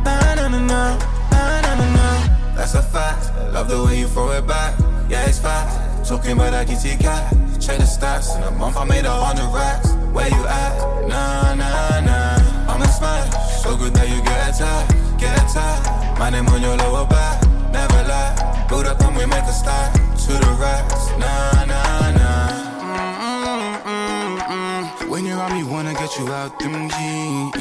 Na 0.05 0.35
na 0.35 0.49
na 0.49 0.59
na. 0.59 0.99
Na 1.31 1.61
na 1.61 1.75
na 1.75 1.87
na. 1.97 2.55
That's 2.57 2.75
a 2.75 2.83
fact. 2.83 3.33
Love 3.53 3.69
the 3.69 3.83
way 3.85 3.99
you 4.01 4.09
throw 4.09 4.31
it 4.31 4.47
back. 4.47 4.79
Yeah, 5.09 5.27
it's 5.27 5.39
fact. 5.39 6.07
Talking 6.07 6.33
about 6.33 6.53
that 6.53 6.69
GT 6.69 6.99
cat. 7.01 7.33
Check 7.61 7.79
the 7.79 7.85
stats. 7.85 8.37
In 8.37 8.43
a 8.45 8.51
month, 8.53 8.77
I 8.77 8.85
made 8.85 9.05
a 9.05 9.11
hundred 9.11 9.53
racks. 9.53 9.91
Where 10.15 10.29
you 10.29 10.47
at? 10.47 10.79
Nah, 11.09 11.55
nah, 11.55 12.01
nah. 12.01 12.73
I'm 12.73 12.81
a 12.81 12.89
smash. 12.89 13.48
So 13.69 13.77
good 13.77 13.93
that 14.01 14.09
you 14.09 14.17
get 14.25 14.49
attacked. 14.49 14.97
Get 15.21 15.37
attacked. 15.45 16.19
My 16.19 16.31
name 16.31 16.49
on 16.49 16.63
your 16.63 16.75
lower 16.79 17.05
back. 17.05 17.37
Never 17.69 18.01
lie. 18.09 18.65
Build 18.67 18.87
up 18.87 18.99
and 19.05 19.15
we 19.15 19.27
make 19.27 19.45
a 19.45 19.53
start. 19.53 19.93
To 20.25 20.33
the 20.33 20.53
racks. 20.57 21.13
Nah, 21.21 21.69
nah, 21.69 22.17
nah. 22.17 22.49
Mm, 22.81 23.77
mm, 23.85 24.39
mm. 24.49 25.11
When 25.11 25.27
you're 25.27 25.37
on 25.37 25.53
me, 25.53 25.65
wanna 25.69 25.93
get 25.93 26.17
you 26.17 26.33
out 26.33 26.59
them 26.59 26.89
jeans. 26.89 27.53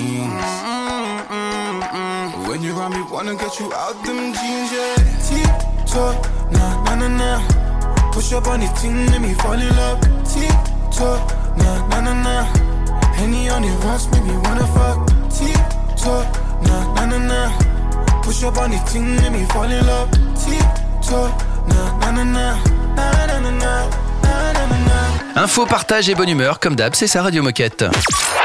When 2.47 2.63
you're 2.63 2.79
on 2.79 2.91
me, 2.95 3.03
wanna 3.11 3.35
get 3.35 3.59
you 3.59 3.67
out 3.73 3.99
them 4.05 4.31
jeans, 4.31 4.71
yeah. 4.71 4.95
Tiptoe, 5.27 6.15
na 6.55 6.83
na 6.87 6.95
na 6.95 7.07
na. 7.19 8.11
Push 8.13 8.31
up 8.31 8.47
on 8.47 8.61
the 8.61 8.67
team, 8.79 9.07
let 9.11 9.19
me 9.19 9.33
fall 9.43 9.59
in 9.59 9.75
love. 9.75 9.99
Tiptoe, 10.23 11.19
na 11.59 11.83
na 11.91 11.99
na 11.99 12.13
na. 12.15 12.35
Henny 13.19 13.49
on 13.49 13.61
the 13.61 13.73
rocks, 13.83 14.07
make 14.11 14.23
me 14.23 14.37
wanna 14.47 14.65
fuck. 14.71 14.96
Tiptoe. 16.07 16.23
Push 18.23 18.43
up 18.43 18.57
on 18.57 18.69
the 18.69 19.29
me 19.29 19.45
fall 19.51 19.71
in 19.71 19.85
love. 19.85 20.09
Tiptoe. 20.35 21.31
Info, 25.35 25.65
partage 25.65 26.09
et 26.09 26.15
bonne 26.15 26.29
humeur, 26.29 26.59
comme 26.59 26.75
d'hab, 26.75 26.95
c'est 26.95 27.07
ça 27.07 27.21
Radio 27.21 27.43
Moquette. 27.43 27.85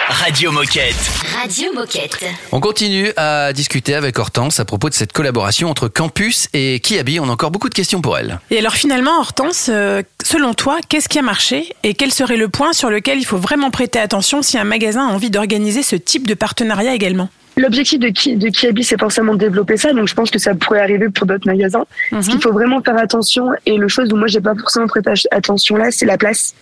Radio 0.08 0.52
Moquette. 0.52 0.94
Radio 1.40 1.72
Moquette. 1.72 2.24
On 2.50 2.60
continue 2.60 3.12
à 3.16 3.52
discuter 3.52 3.94
avec 3.94 4.18
Hortense 4.18 4.60
à 4.60 4.64
propos 4.64 4.90
de 4.90 4.94
cette 4.94 5.12
collaboration 5.12 5.70
entre 5.70 5.88
Campus 5.88 6.48
et 6.52 6.80
Kiabi. 6.80 7.18
On 7.18 7.28
a 7.28 7.32
encore 7.32 7.50
beaucoup 7.50 7.68
de 7.68 7.74
questions 7.74 8.02
pour 8.02 8.18
elle. 8.18 8.40
Et 8.50 8.58
alors 8.58 8.74
finalement, 8.74 9.18
Hortense, 9.20 9.68
euh, 9.70 10.02
selon 10.22 10.52
toi, 10.54 10.78
qu'est-ce 10.88 11.08
qui 11.08 11.18
a 11.18 11.22
marché 11.22 11.74
et 11.82 11.94
quel 11.94 12.12
serait 12.12 12.36
le 12.36 12.48
point 12.48 12.72
sur 12.72 12.90
lequel 12.90 13.18
il 13.18 13.24
faut 13.24 13.38
vraiment 13.38 13.70
prêter 13.70 13.98
attention 13.98 14.42
si 14.42 14.58
un 14.58 14.64
magasin 14.64 15.08
a 15.08 15.12
envie 15.12 15.30
d'organiser 15.30 15.82
ce 15.82 15.96
type 15.96 16.26
de 16.26 16.34
partenariat 16.34 16.94
également? 16.94 17.30
L'objectif 17.56 17.98
de, 18.00 18.08
Ki- 18.08 18.36
de 18.36 18.48
Kiabi, 18.48 18.82
c'est 18.82 18.98
forcément 18.98 19.34
de 19.34 19.38
développer 19.38 19.76
ça, 19.76 19.92
donc 19.92 20.08
je 20.08 20.14
pense 20.14 20.30
que 20.30 20.38
ça 20.38 20.54
pourrait 20.54 20.80
arriver 20.80 21.08
pour 21.10 21.26
d'autres 21.26 21.46
magasins. 21.46 21.84
Ce 22.22 22.30
qu'il 22.30 22.40
faut 22.40 22.52
vraiment 22.52 22.80
faire 22.82 22.96
attention, 22.96 23.48
et 23.66 23.76
le 23.76 23.88
chose 23.88 24.10
où 24.12 24.16
moi 24.16 24.26
j'ai 24.28 24.40
pas 24.40 24.54
forcément 24.54 24.86
prêté 24.86 25.10
attention 25.30 25.76
là, 25.76 25.90
c'est 25.90 26.06
la 26.06 26.16
place. 26.16 26.54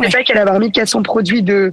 C'est 0.00 0.10
pas 0.12 0.22
qu'elle 0.24 0.38
avoir 0.38 0.58
mis 0.58 0.72
400 0.72 1.02
produits 1.02 1.42
de. 1.42 1.72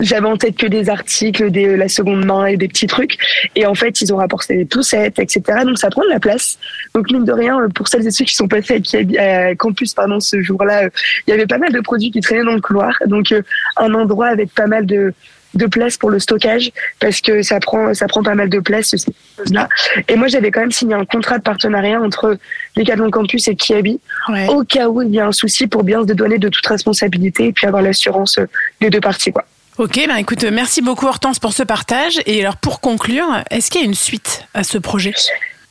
J'avais 0.00 0.26
en 0.26 0.36
tête 0.36 0.56
que 0.56 0.66
des 0.66 0.90
articles, 0.90 1.50
des, 1.52 1.76
la 1.76 1.88
seconde 1.88 2.24
main 2.26 2.46
et 2.46 2.56
des 2.56 2.66
petits 2.66 2.88
trucs. 2.88 3.16
Et 3.54 3.66
en 3.66 3.74
fait, 3.74 4.00
ils 4.00 4.12
ont 4.12 4.16
rapporté 4.16 4.56
des 4.56 4.64
poussettes, 4.64 5.18
etc. 5.20 5.60
Donc 5.64 5.78
ça 5.78 5.90
prend 5.90 6.02
de 6.02 6.08
la 6.08 6.18
place. 6.18 6.58
Donc 6.94 7.08
mine 7.10 7.24
de 7.24 7.32
rien, 7.32 7.56
pour 7.74 7.86
celles 7.86 8.04
et 8.06 8.10
ceux 8.10 8.24
qui 8.24 8.34
sont 8.34 8.48
passés 8.48 8.82
à, 9.18 9.54
Campus 9.54 9.94
pardon, 9.94 10.18
ce 10.18 10.42
jour-là, 10.42 10.84
euh, 10.84 10.90
il 11.26 11.30
y 11.30 11.34
avait 11.34 11.46
pas 11.46 11.58
mal 11.58 11.72
de 11.72 11.80
produits 11.80 12.10
qui 12.10 12.20
traînaient 12.20 12.44
dans 12.44 12.54
le 12.54 12.60
couloir. 12.60 12.98
Donc 13.06 13.30
euh, 13.32 13.42
un 13.76 13.94
endroit 13.94 14.26
avec 14.26 14.52
pas 14.52 14.66
mal 14.66 14.86
de, 14.86 15.14
de 15.54 15.66
place 15.66 15.96
pour 15.96 16.10
le 16.10 16.18
stockage 16.18 16.72
parce 17.00 17.20
que 17.20 17.42
ça 17.42 17.60
prend 17.60 17.94
ça 17.94 18.06
prend 18.06 18.22
pas 18.22 18.34
mal 18.34 18.48
de 18.48 18.60
place 18.60 18.88
ces 18.88 18.98
choses-là. 19.38 19.68
Et 20.08 20.16
moi 20.16 20.28
j'avais 20.28 20.50
quand 20.50 20.60
même 20.60 20.72
signé 20.72 20.94
un 20.94 21.04
contrat 21.04 21.38
de 21.38 21.42
partenariat 21.42 22.00
entre 22.00 22.38
Decathlon 22.76 23.10
Campus 23.10 23.48
et 23.48 23.56
Kiabi 23.56 24.00
au 24.48 24.64
cas 24.64 24.88
où 24.88 25.02
il 25.02 25.10
y 25.10 25.20
a 25.20 25.26
un 25.26 25.32
souci 25.32 25.66
pour 25.66 25.84
bien 25.84 26.02
se 26.02 26.06
dédouaner 26.06 26.38
de 26.38 26.48
toute 26.48 26.66
responsabilité 26.66 27.46
et 27.46 27.52
puis 27.52 27.66
avoir 27.66 27.82
l'assurance 27.82 28.38
euh, 28.38 28.46
des 28.80 28.90
deux 28.90 29.00
parties 29.00 29.32
quoi. 29.32 29.44
Ok, 29.78 29.98
ben 30.06 30.16
écoute, 30.16 30.44
merci 30.44 30.82
beaucoup 30.82 31.06
Hortense 31.06 31.38
pour 31.38 31.54
ce 31.54 31.62
partage. 31.62 32.20
Et 32.26 32.42
alors 32.42 32.58
pour 32.58 32.80
conclure, 32.80 33.42
est-ce 33.50 33.70
qu'il 33.70 33.80
y 33.80 33.84
a 33.84 33.86
une 33.86 33.94
suite 33.94 34.44
à 34.52 34.64
ce 34.64 34.76
projet? 34.76 35.14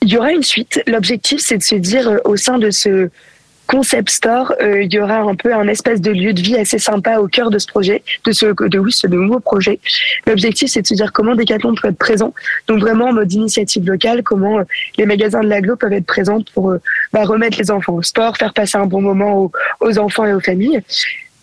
Il 0.01 0.09
y 0.09 0.17
aura 0.17 0.31
une 0.31 0.41
suite. 0.41 0.81
L'objectif, 0.87 1.39
c'est 1.39 1.59
de 1.59 1.63
se 1.63 1.75
dire 1.75 2.09
euh, 2.09 2.17
au 2.25 2.35
sein 2.35 2.57
de 2.57 2.71
ce 2.71 3.09
concept 3.71 4.09
store, 4.09 4.53
euh, 4.61 4.83
il 4.83 4.93
y 4.93 4.99
aura 4.99 5.19
un 5.19 5.35
peu 5.35 5.53
un 5.53 5.67
espèce 5.69 6.01
de 6.01 6.11
lieu 6.11 6.33
de 6.33 6.41
vie 6.41 6.57
assez 6.57 6.77
sympa 6.77 7.19
au 7.19 7.27
cœur 7.29 7.49
de 7.49 7.57
ce 7.57 7.67
projet, 7.67 8.03
de 8.25 8.33
ce 8.33 8.47
de 8.67 8.79
oui, 8.79 8.91
ce 8.91 9.07
nouveau 9.07 9.39
projet. 9.39 9.79
L'objectif, 10.27 10.69
c'est 10.69 10.81
de 10.81 10.87
se 10.87 10.93
dire 10.93 11.13
comment 11.13 11.35
Decathlon 11.35 11.73
peut 11.75 11.87
être 11.87 11.97
présent. 11.97 12.33
Donc 12.67 12.79
vraiment 12.79 13.05
en 13.05 13.13
mode 13.13 13.31
initiative 13.31 13.87
locale, 13.87 14.23
comment 14.23 14.59
euh, 14.59 14.63
les 14.97 15.05
magasins 15.05 15.41
de 15.41 15.47
l'agglo 15.47 15.77
peuvent 15.77 15.93
être 15.93 16.05
présents 16.05 16.41
pour 16.53 16.71
euh, 16.71 16.81
bah, 17.13 17.23
remettre 17.23 17.57
les 17.57 17.71
enfants 17.71 17.93
au 17.93 18.01
sport, 18.01 18.35
faire 18.35 18.53
passer 18.53 18.77
un 18.77 18.87
bon 18.87 19.01
moment 19.01 19.37
aux, 19.37 19.51
aux 19.79 19.97
enfants 19.97 20.25
et 20.25 20.33
aux 20.33 20.41
familles. 20.41 20.81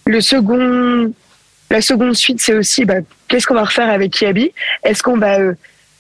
Le 0.07 0.21
second, 0.21 1.11
la 1.71 1.81
seconde 1.81 2.15
suite, 2.15 2.43
c'est 2.43 2.55
aussi 2.55 2.85
bah, 2.85 3.01
qu'est-ce 3.29 3.47
qu'on 3.47 3.55
va 3.55 3.65
refaire 3.65 3.89
avec 3.89 4.13
Kiabi? 4.13 4.53
Est-ce 4.85 5.03
qu'on 5.03 5.17
va 5.17 5.41
euh, 5.41 5.55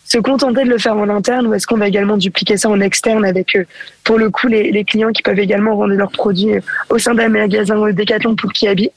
se 0.09 0.18
contenter 0.18 0.64
de 0.64 0.70
le 0.70 0.78
faire 0.78 0.96
en 0.96 1.09
interne 1.11 1.46
ou 1.46 1.54
est-ce 1.54 1.66
qu'on 1.66 1.76
va 1.76 1.86
également 1.86 2.16
dupliquer 2.16 2.56
ça 2.56 2.70
en 2.70 2.80
externe 2.80 3.26
avec, 3.26 3.54
euh, 3.54 3.64
pour 4.04 4.18
le 4.18 4.30
coup, 4.30 4.48
les, 4.48 4.84
clients 4.84 5.12
qui 5.12 5.22
peuvent 5.22 5.38
également 5.38 5.76
vendre 5.76 5.92
leurs 5.92 6.11
produits 6.11 6.54
euh, 6.54 6.61
au 6.88 6.98
sein 6.98 7.14
d'un 7.14 7.28
magasin 7.28 7.76
Decathlon 7.92 8.34
pour 8.34 8.50
Kiabi 8.52 8.90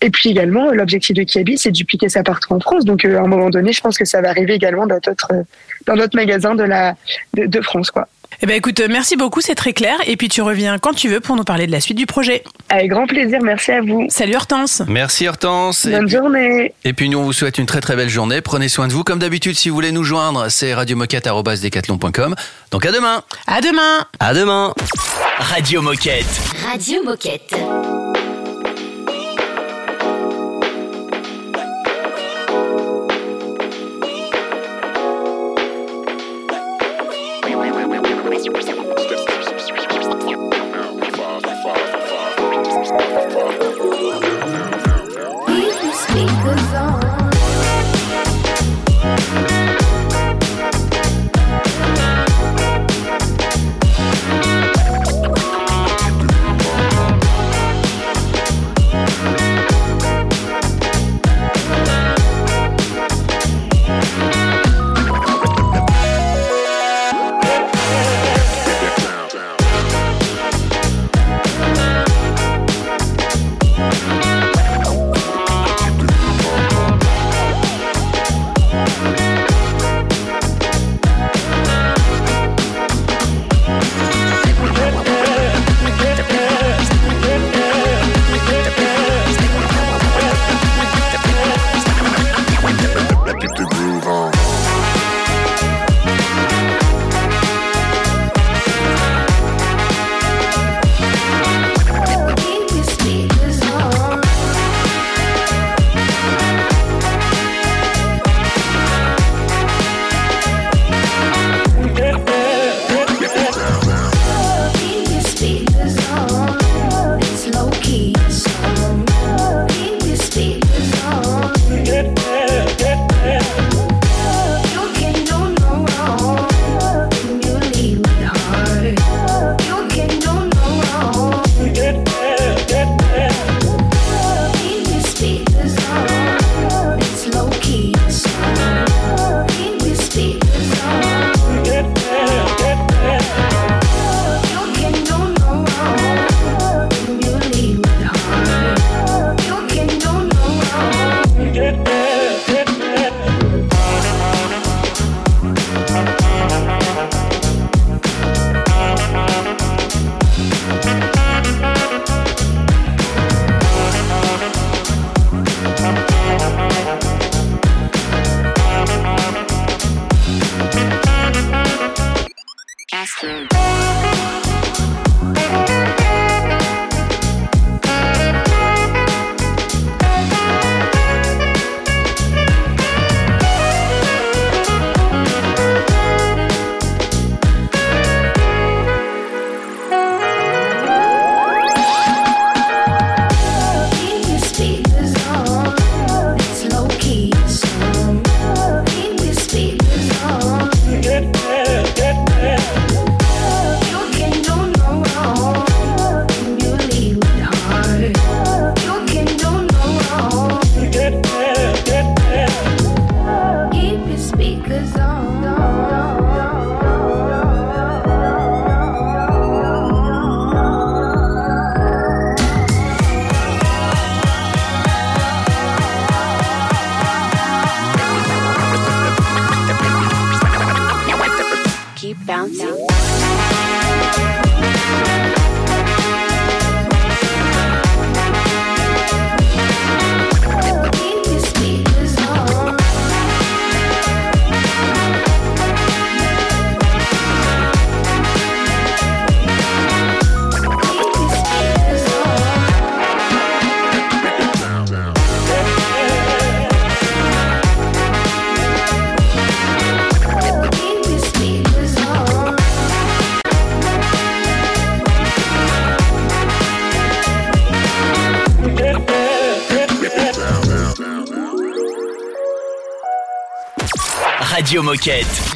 Et 0.00 0.10
puis 0.10 0.30
également, 0.30 0.68
euh, 0.68 0.74
l'objectif 0.74 1.16
de 1.16 1.24
Kiabi, 1.24 1.58
c'est 1.58 1.70
de 1.70 1.76
dupliquer 1.76 2.08
ça 2.08 2.22
partout 2.22 2.52
en 2.52 2.60
France. 2.60 2.84
Donc, 2.84 3.04
euh, 3.04 3.18
à 3.18 3.22
un 3.22 3.26
moment 3.26 3.50
donné, 3.50 3.72
je 3.72 3.80
pense 3.80 3.98
que 3.98 4.04
ça 4.04 4.20
va 4.20 4.30
arriver 4.30 4.54
également 4.54 4.86
dans 4.86 5.00
d'autres 5.00 5.32
euh, 5.32 5.42
dans 5.86 5.96
magasins 6.14 6.54
de, 6.54 6.62
la, 6.62 6.94
de 7.34 7.60
France. 7.60 7.90
quoi. 7.90 8.06
Eh 8.42 8.46
ben 8.46 8.56
écoute, 8.56 8.80
merci 8.90 9.16
beaucoup, 9.16 9.40
c'est 9.40 9.54
très 9.54 9.72
clair. 9.72 9.96
Et 10.06 10.16
puis 10.16 10.28
tu 10.28 10.42
reviens 10.42 10.78
quand 10.78 10.92
tu 10.94 11.08
veux 11.08 11.20
pour 11.20 11.36
nous 11.36 11.44
parler 11.44 11.66
de 11.66 11.72
la 11.72 11.80
suite 11.80 11.96
du 11.96 12.06
projet. 12.06 12.42
Avec 12.68 12.90
grand 12.90 13.06
plaisir, 13.06 13.38
merci 13.42 13.72
à 13.72 13.80
vous. 13.80 14.06
Salut 14.08 14.34
Hortense. 14.36 14.82
Merci 14.88 15.28
Hortense. 15.28 15.84
Et 15.86 15.90
Bonne 15.92 16.06
puis- 16.06 16.16
journée. 16.16 16.74
Et 16.84 16.92
puis 16.92 17.08
nous, 17.08 17.18
on 17.18 17.22
vous 17.24 17.32
souhaite 17.32 17.58
une 17.58 17.66
très 17.66 17.80
très 17.80 17.96
belle 17.96 18.08
journée. 18.10 18.40
Prenez 18.40 18.68
soin 18.68 18.88
de 18.88 18.92
vous. 18.92 19.04
Comme 19.04 19.18
d'habitude, 19.18 19.56
si 19.56 19.68
vous 19.68 19.74
voulez 19.74 19.92
nous 19.92 20.04
joindre, 20.04 20.46
c'est 20.50 20.74
radiomoquette.com. 20.74 22.34
Donc 22.70 22.86
à 22.86 22.92
demain. 22.92 23.22
À 23.46 23.60
demain. 23.60 24.06
À 24.18 24.34
demain. 24.34 24.74
Radio 25.38 25.82
Moquette. 25.82 26.26
Radio 26.70 27.02
Moquette. 27.04 27.54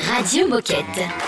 Radio 0.09 0.49
Moquette. 0.49 1.28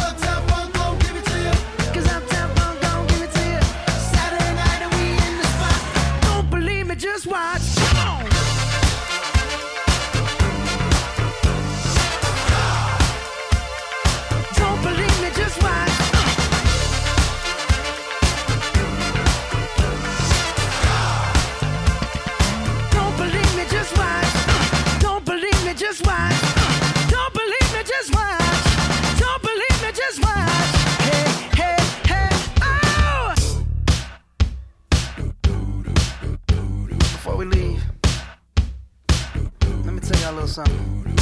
something. 40.51 41.17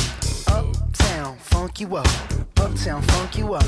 Uptown, 0.47 1.37
funk 1.37 1.79
you 1.79 1.95
up. 1.95 2.07
Uptown, 2.57 3.01
funk 3.03 3.37
you 3.37 3.53
up. 3.53 3.63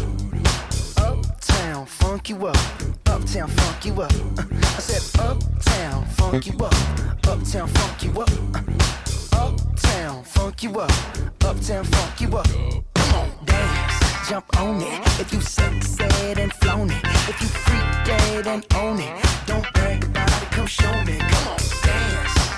Uptown, 0.98 1.86
funk 1.86 2.30
you 2.30 2.48
up. 2.48 2.58
Uptown, 3.06 3.48
funk 3.48 3.86
you 3.86 4.02
up. 4.02 4.12
Uh, 4.40 4.44
I 4.52 4.80
said, 4.80 5.22
Uptown, 5.22 6.06
funk 6.06 6.48
you 6.48 6.58
up. 6.58 6.74
Uptown, 7.28 7.68
funk 7.68 8.04
you 8.04 8.22
up. 8.22 8.30
Uh, 8.56 9.46
uptown, 9.46 10.24
funk 10.24 10.64
you 10.64 10.80
up. 10.80 10.92
Uptown, 11.46 11.84
funk 11.84 12.22
you 12.22 12.38
up. 12.38 12.48
Come 12.96 13.14
on, 13.14 13.46
dance, 13.46 14.30
jump 14.30 14.60
on 14.60 14.82
it. 14.82 15.20
If 15.20 15.32
you 15.32 15.42
sexed 15.42 16.02
and 16.02 16.52
flown 16.54 16.90
it, 16.90 17.04
if 17.30 17.40
you 17.40 17.48
freak 17.48 18.06
dead 18.06 18.48
and 18.48 18.66
own 18.76 19.00
it, 19.00 19.26
don't 19.46 19.72
brag 19.74 20.06
about 20.06 20.42
it, 20.42 20.50
come 20.50 20.66
show 20.66 21.04
me. 21.04 21.20
Come 21.20 21.48
on 21.50 21.81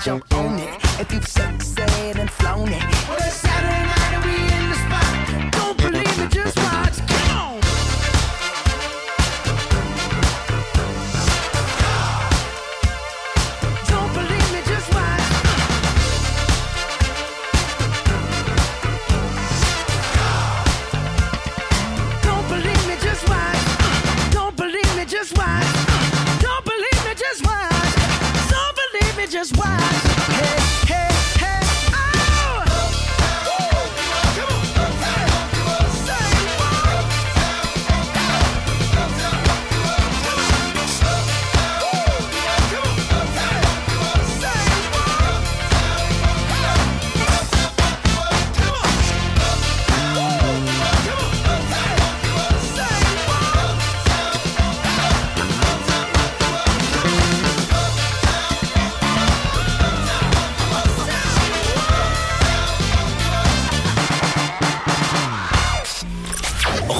jump 0.04 0.34
on 0.34 0.58
it. 0.58 0.68
If 1.00 1.10
you've 1.14 1.26
sexed 1.26 1.78
it 1.78 2.18
and 2.18 2.30
flown 2.30 2.68
it. 2.68 2.82
Well, 3.08 3.16
it's 3.20 3.36
Saturday 3.36 3.86
night 3.86 4.12
and 4.12 4.24
we 4.26 4.36
in 4.52 4.68
the 4.68 4.76
spot. 4.84 5.52
Don't 5.52 5.78
believe 5.78 6.18
me, 6.18 6.28
just 6.28 6.58
watch. 6.58 7.13